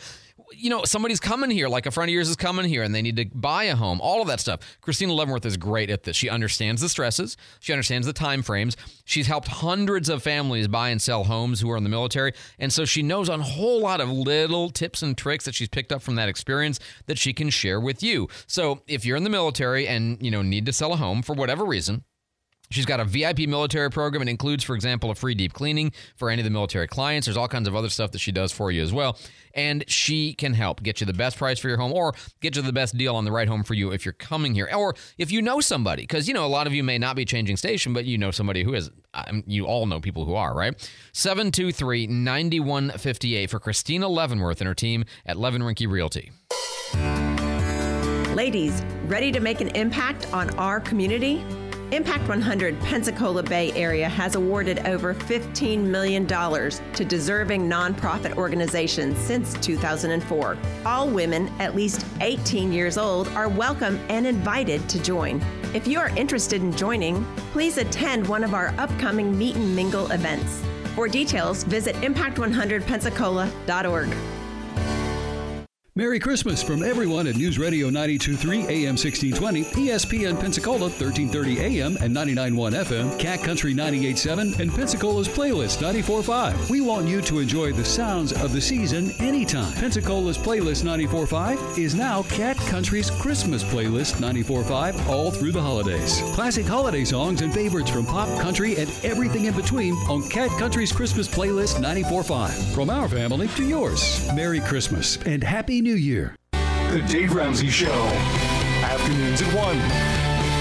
[0.53, 3.01] you know, somebody's coming here, like a friend of yours is coming here and they
[3.01, 4.59] need to buy a home, all of that stuff.
[4.81, 6.15] Christina Leavenworth is great at this.
[6.15, 8.75] She understands the stresses, she understands the time frames.
[9.05, 12.33] She's helped hundreds of families buy and sell homes who are in the military.
[12.57, 15.91] And so she knows a whole lot of little tips and tricks that she's picked
[15.91, 18.27] up from that experience that she can share with you.
[18.47, 21.33] So if you're in the military and, you know, need to sell a home for
[21.33, 22.03] whatever reason,
[22.71, 24.21] She's got a VIP military program.
[24.21, 27.25] It includes, for example, a free deep cleaning for any of the military clients.
[27.25, 29.17] There's all kinds of other stuff that she does for you as well.
[29.55, 32.61] And she can help get you the best price for your home or get you
[32.61, 35.31] the best deal on the right home for you if you're coming here or if
[35.31, 36.03] you know somebody.
[36.03, 38.29] Because, you know, a lot of you may not be changing station, but you know
[38.29, 38.91] somebody who is.
[39.15, 40.75] Um, you all know people who are, right?
[41.13, 46.31] 723 9158 for Christina Leavenworth and her team at Leavenrinky Realty.
[48.35, 51.43] Ladies, ready to make an impact on our community?
[51.91, 59.55] Impact 100 Pensacola Bay Area has awarded over $15 million to deserving nonprofit organizations since
[59.55, 60.55] 2004.
[60.85, 65.43] All women at least 18 years old are welcome and invited to join.
[65.73, 70.11] If you are interested in joining, please attend one of our upcoming Meet and Mingle
[70.11, 70.63] events.
[70.93, 74.38] For details, visit impact100pensacola.org.
[75.99, 82.13] Merry Christmas from everyone at News Radio 923 AM 1620, ESPN Pensacola 1330 AM and
[82.13, 86.69] 991 FM, Cat Country 987, and Pensacola's Playlist 945.
[86.69, 89.73] We want you to enjoy the sounds of the season anytime.
[89.73, 96.21] Pensacola's Playlist 945 is now Cat Country's Christmas Playlist 945 all through the holidays.
[96.33, 100.93] Classic holiday songs and favorites from pop, country, and everything in between on Cat Country's
[100.93, 102.73] Christmas Playlist 945.
[102.73, 104.25] From our family to yours.
[104.33, 106.35] Merry Christmas and Happy New Year.
[106.51, 108.05] The Dave Ramsey Show.
[108.83, 109.77] Afternoons at 1.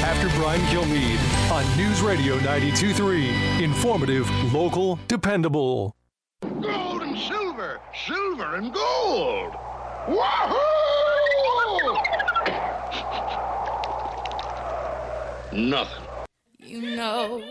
[0.04, 1.18] After Brian Kilmeade
[1.50, 3.60] on News Radio 92.3.
[3.62, 5.94] Informative, local, dependable.
[6.42, 9.54] Gold and silver, silver and gold.
[10.08, 10.78] Wahoo!
[15.52, 16.04] Nothing.
[16.58, 17.42] You know,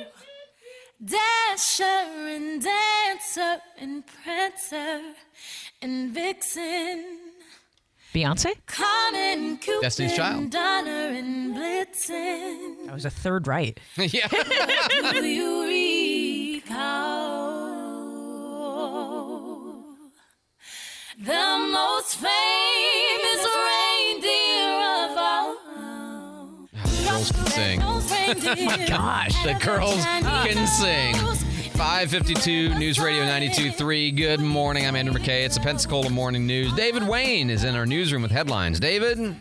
[1.04, 5.02] Dasher and Dancer and Prancer
[5.82, 7.27] and Vixen.
[8.18, 8.50] Beyonce?
[8.66, 10.42] Comet and Cupid Destiny's Child.
[10.42, 12.86] and Donner and Blitzen.
[12.88, 13.80] That was a third right.
[13.98, 14.28] yeah.
[15.12, 15.68] Do you
[16.58, 17.54] recall
[21.20, 25.56] the most famous reindeer of all?
[27.06, 27.80] Girls can sing.
[27.84, 28.02] oh
[28.66, 31.14] my gosh, the girls can sing.
[31.78, 34.18] 552 News Radio 92.3.
[34.18, 34.88] Good morning.
[34.88, 35.46] I'm Andrew McKay.
[35.46, 36.74] It's the Pensacola Morning News.
[36.74, 38.80] David Wayne is in our newsroom with headlines.
[38.80, 39.36] David?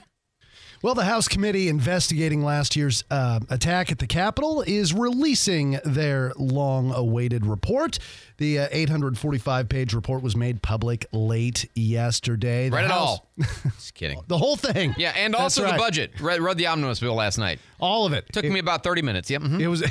[0.82, 6.34] Well, the House committee investigating last year's uh, attack at the Capitol is releasing their
[6.36, 7.98] long awaited report.
[8.36, 12.68] The uh, 845 page report was made public late yesterday.
[12.68, 13.30] The Read it all.
[13.38, 14.20] Just kidding.
[14.26, 14.94] The whole thing.
[14.98, 16.20] Yeah, and also the budget.
[16.20, 17.60] Read, read the omnibus bill last night.
[17.80, 18.30] All of it.
[18.30, 19.30] Took me about 30 minutes.
[19.30, 19.40] Yep.
[19.40, 19.60] mhm.
[19.60, 19.82] It was.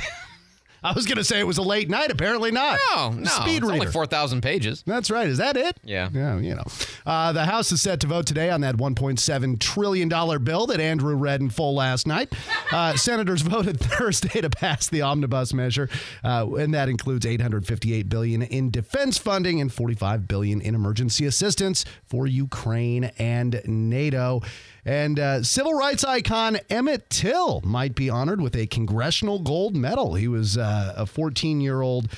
[0.86, 2.12] I was going to say it was a late night.
[2.12, 2.78] Apparently not.
[2.94, 3.28] No, no.
[3.28, 4.84] Speed it's only 4,000 pages.
[4.86, 5.28] That's right.
[5.28, 5.76] Is that it?
[5.82, 6.08] Yeah.
[6.12, 6.62] Yeah, you know.
[7.04, 10.08] Uh, the House is set to vote today on that $1.7 trillion
[10.44, 12.32] bill that Andrew read in full last night.
[12.70, 15.88] Uh, senators voted Thursday to pass the omnibus measure,
[16.22, 21.84] uh, and that includes 858 billion in defense funding and 45 billion in emergency assistance
[22.04, 24.40] for Ukraine and NATO.
[24.86, 30.14] And uh, civil rights icon Emmett Till might be honored with a congressional gold medal.
[30.14, 32.08] He was uh, a 14 year old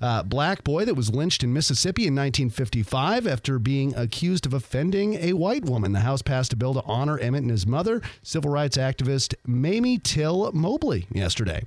[0.00, 5.14] uh, black boy that was lynched in Mississippi in 1955 after being accused of offending
[5.14, 5.92] a white woman.
[5.92, 9.98] The House passed a bill to honor Emmett and his mother, civil rights activist Mamie
[9.98, 11.64] Till Mobley, yesterday.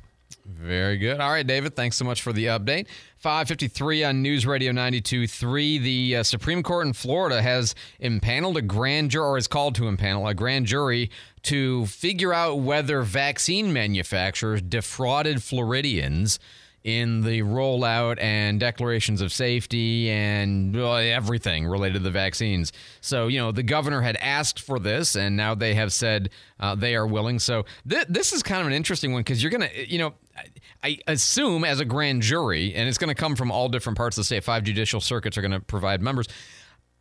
[0.49, 1.19] Very good.
[1.19, 2.87] All right, David, thanks so much for the update.
[3.17, 5.81] 553 on News Radio 92.3.
[5.81, 9.83] The uh, Supreme Court in Florida has impaneled a grand jury, or is called to
[9.83, 11.11] impanel a grand jury
[11.43, 16.39] to figure out whether vaccine manufacturers defrauded Floridians
[16.87, 22.71] in the rollout and declarations of safety and uh, everything related to the vaccines.
[23.01, 26.29] So, you know, the governor had asked for this, and now they have said
[26.61, 27.39] uh, they are willing.
[27.39, 30.13] So, th- this is kind of an interesting one because you're going to, you know,
[30.83, 34.17] I assume as a grand jury, and it's going to come from all different parts
[34.17, 36.27] of the state, five judicial circuits are going to provide members.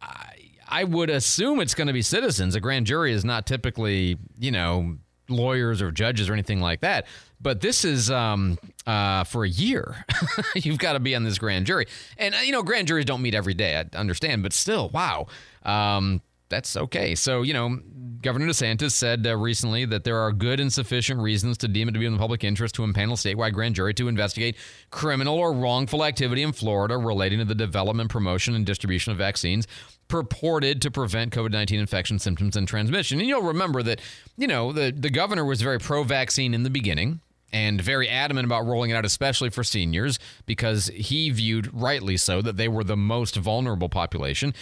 [0.01, 0.35] I,
[0.69, 2.55] I would assume it's going to be citizens.
[2.55, 4.97] A grand jury is not typically, you know,
[5.29, 7.07] lawyers or judges or anything like that.
[7.41, 10.05] But this is um, uh, for a year.
[10.55, 11.87] You've got to be on this grand jury.
[12.17, 15.27] And, uh, you know, grand juries don't meet every day, I understand, but still, wow.
[15.65, 17.15] Um, that's okay.
[17.15, 17.81] So, you know,
[18.23, 21.93] Governor DeSantis said uh, recently that there are good and sufficient reasons to deem it
[21.93, 24.57] to be in the public interest to impanel statewide grand jury to investigate
[24.91, 29.67] criminal or wrongful activity in Florida relating to the development, promotion, and distribution of vaccines
[30.09, 33.19] purported to prevent COVID 19 infection symptoms and transmission.
[33.19, 34.01] And you'll remember that,
[34.37, 37.21] you know, the, the governor was very pro vaccine in the beginning
[37.53, 42.43] and very adamant about rolling it out, especially for seniors, because he viewed, rightly so,
[42.43, 44.53] that they were the most vulnerable population.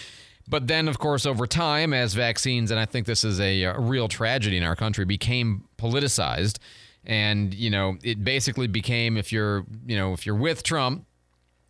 [0.49, 3.79] But then, of course, over time, as vaccines, and I think this is a, a
[3.79, 6.59] real tragedy in our country, became politicized,
[7.05, 11.07] and you know, it basically became if you're, you know, if you're with Trump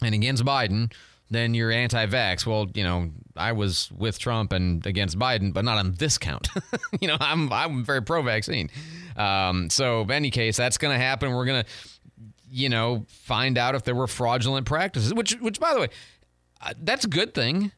[0.03, 0.93] and against Biden,
[1.31, 2.47] then you're anti-vax.
[2.47, 6.49] Well, you know, I was with Trump and against Biden, but not on this count.
[7.01, 8.71] you know, I'm I'm very pro-vaccine.
[9.17, 11.33] Um, so, in any case, that's going to happen.
[11.33, 11.71] We're going to,
[12.51, 15.15] you know, find out if there were fraudulent practices.
[15.15, 15.89] Which, which, by the way,
[16.61, 17.73] uh, that's a good thing.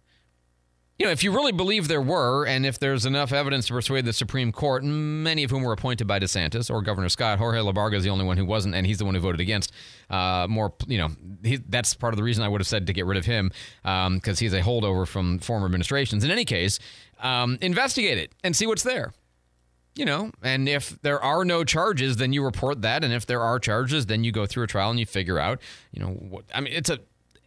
[0.99, 4.07] You know, if you really believe there were, and if there's enough evidence to persuade
[4.07, 7.97] the Supreme Court, many of whom were appointed by DeSantis or Governor Scott, Jorge Labarga
[7.97, 9.72] is the only one who wasn't, and he's the one who voted against.
[10.09, 11.11] Uh, more, you know,
[11.42, 13.53] he, that's part of the reason I would have said to get rid of him
[13.82, 16.24] because he's a holdover from former administrations.
[16.24, 16.78] In any case,
[17.20, 19.12] um, investigate it and see what's there.
[19.94, 23.40] You know, and if there are no charges, then you report that, and if there
[23.42, 26.44] are charges, then you go through a trial and you figure out, you know, what.
[26.55, 27.01] I mean, it's a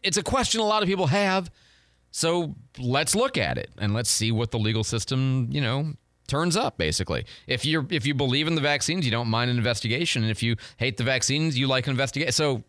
[0.03, 1.49] it's a question a lot of people have.
[2.11, 5.93] So let's look at it and let's see what the legal system, you know,
[6.27, 7.25] turns up basically.
[7.47, 10.21] If you're if you believe in the vaccines, you don't mind an investigation.
[10.23, 12.31] And if you hate the vaccines, you like an investigation.
[12.31, 12.63] So,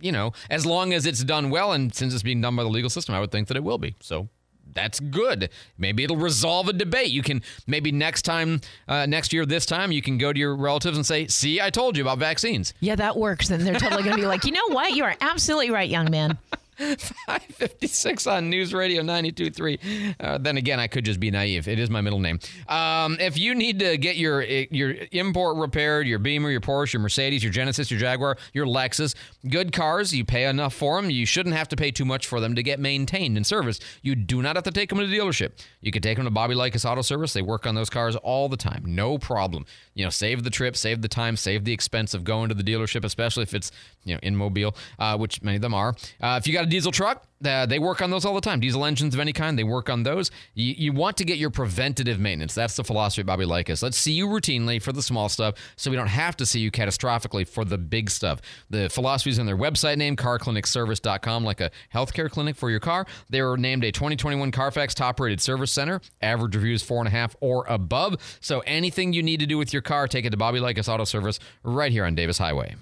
[0.00, 2.68] you know, as long as it's done well and since it's being done by the
[2.68, 3.96] legal system, I would think that it will be.
[4.00, 4.28] So
[4.72, 5.50] that's good.
[5.78, 7.10] Maybe it'll resolve a debate.
[7.10, 10.54] You can maybe next time, uh, next year, this time, you can go to your
[10.54, 13.48] relatives and say, "See, I told you about vaccines." Yeah, that works.
[13.48, 14.92] Then they're totally going to be like, you know what?
[14.92, 16.38] You are absolutely right, young man.
[16.76, 20.14] 556 on News Radio 92.3.
[20.20, 21.68] Uh, then again, I could just be naive.
[21.68, 22.38] It is my middle name.
[22.68, 27.02] Um, if you need to get your your import repaired, your Beamer, your Porsche, your
[27.02, 29.14] Mercedes, your Genesis, your Jaguar, your Lexus,
[29.48, 31.10] good cars, you pay enough for them.
[31.10, 33.82] You shouldn't have to pay too much for them to get maintained and serviced.
[34.02, 35.52] You do not have to take them to the dealership.
[35.80, 37.32] You can take them to Bobby Likas Auto Service.
[37.32, 38.82] They work on those cars all the time.
[38.86, 39.64] No problem.
[39.96, 42.62] You know, save the trip, save the time, save the expense of going to the
[42.62, 43.72] dealership, especially if it's,
[44.04, 45.96] you know, in Mobile, uh, which many of them are.
[46.20, 47.26] Uh, if you got a diesel truck?
[47.44, 48.60] Uh, they work on those all the time.
[48.60, 50.30] Diesel engines of any kind, they work on those.
[50.54, 52.54] You, you want to get your preventative maintenance.
[52.54, 53.82] That's the philosophy of Bobby Likas.
[53.82, 56.70] Let's see you routinely for the small stuff so we don't have to see you
[56.70, 58.40] catastrophically for the big stuff.
[58.70, 63.06] The philosophy is in their website name, carclinicservice.com, like a healthcare clinic for your car.
[63.28, 66.00] They were named a 2021 Carfax top rated service center.
[66.22, 68.38] Average reviews four and a half or above.
[68.40, 71.04] So anything you need to do with your car, take it to Bobby Likas Auto
[71.04, 72.76] Service right here on Davis Highway.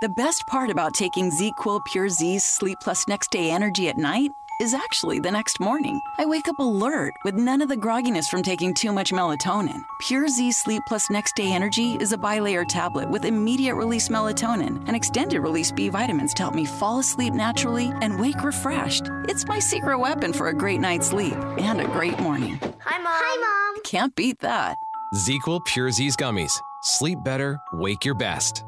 [0.00, 4.30] The best part about taking ZzzQuil Pure Z's Sleep Plus Next Day Energy at night
[4.60, 6.00] is actually the next morning.
[6.18, 9.82] I wake up alert with none of the grogginess from taking too much melatonin.
[10.00, 14.82] Pure Z Sleep Plus Next Day Energy is a bilayer tablet with immediate release melatonin
[14.86, 19.04] and extended release B vitamins to help me fall asleep naturally and wake refreshed.
[19.24, 22.58] It's my secret weapon for a great night's sleep and a great morning.
[22.80, 23.12] Hi, Mom.
[23.14, 23.82] Hi, Mom.
[23.84, 24.76] Can't beat that.
[25.14, 26.60] ZzzQuil Pure Z's gummies.
[26.82, 28.64] Sleep better, wake your best.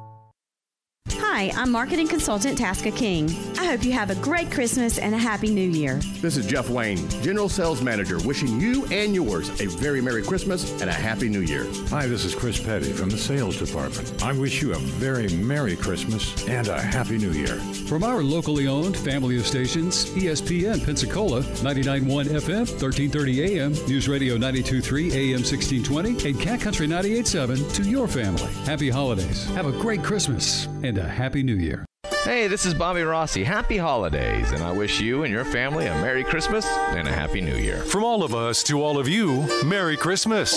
[1.19, 3.29] Hi, I'm marketing consultant Tasca King.
[3.59, 5.97] I hope you have a great Christmas and a happy new year.
[6.21, 10.81] This is Jeff Wayne, General Sales Manager, wishing you and yours a very Merry Christmas
[10.81, 11.67] and a Happy New Year.
[11.89, 14.23] Hi, this is Chris Petty from the Sales Department.
[14.23, 17.57] I wish you a very Merry Christmas and a Happy New Year.
[17.89, 24.37] From our locally owned family of stations, ESPN Pensacola, 99.1 FM, 1330 AM, News Radio
[24.37, 28.53] 92.3 AM 1620, and Cat Country 98.7 to your family.
[28.65, 29.47] Happy holidays.
[29.51, 31.85] Have a great Christmas and a Happy New Year.
[32.25, 33.43] Hey, this is Bobby Rossi.
[33.43, 37.41] Happy holidays, and I wish you and your family a Merry Christmas and a Happy
[37.41, 37.79] New Year.
[37.79, 40.55] From all of us to all of you, Merry Christmas.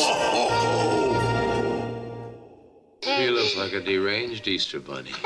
[3.02, 5.12] He looks like a deranged Easter bunny.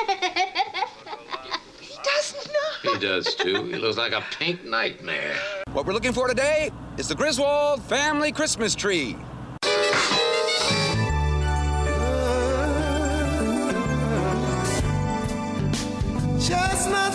[1.81, 2.93] He does not.
[2.93, 3.65] He does too.
[3.65, 5.35] He looks like a pink nightmare.
[5.73, 9.17] What we're looking for today is the Griswold family Christmas tree.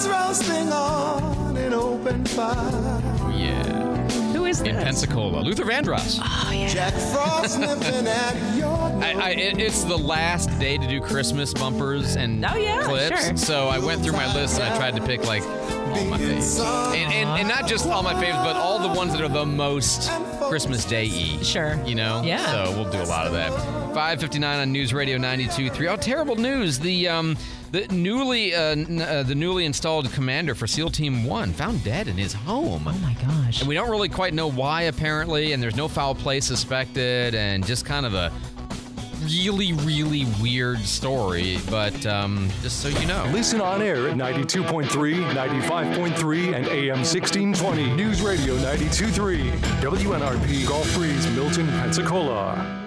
[0.03, 3.01] Chestnuts roasting on an open fire.
[3.37, 4.09] Yeah.
[4.33, 4.69] Who is this?
[4.69, 6.19] In Pensacola, Luther Vandross.
[6.23, 6.69] Oh, yeah.
[6.69, 8.67] Jack Frost nipping at your
[9.03, 13.27] I, I, it, it's the last day to do Christmas bumpers and Oh, yeah, clips.
[13.27, 13.37] sure.
[13.37, 16.59] So I went through my list and I tried to pick like all my faves.
[16.95, 19.47] And, and, and not just all my faves, but all the ones that are the
[19.47, 20.09] most
[20.53, 21.43] Christmas Day y.
[21.43, 21.81] Sure.
[21.87, 22.21] You know?
[22.23, 22.67] Yeah.
[22.67, 23.51] So we'll do a lot of that.
[23.95, 25.91] 559 on News Radio 92.3.
[25.91, 26.79] Oh, terrible news.
[26.79, 27.39] The um
[27.71, 32.07] the newly uh, n- uh, the newly installed commander for SEAL Team 1 found dead
[32.07, 32.87] in his home.
[32.87, 33.61] Oh my gosh.
[33.61, 37.67] And we don't really quite know why apparently, and there's no foul play suspected, and
[37.67, 38.31] just kind of a
[39.25, 41.59] really, really weird story.
[41.71, 43.25] But um, just so you know.
[43.33, 44.87] Listen on air at 92.3,
[45.33, 47.95] 95.3, and AM 1620.
[47.95, 49.51] News Radio 92.3.
[49.81, 52.82] WNRP Gulf Breeze, Milton, Pensacola.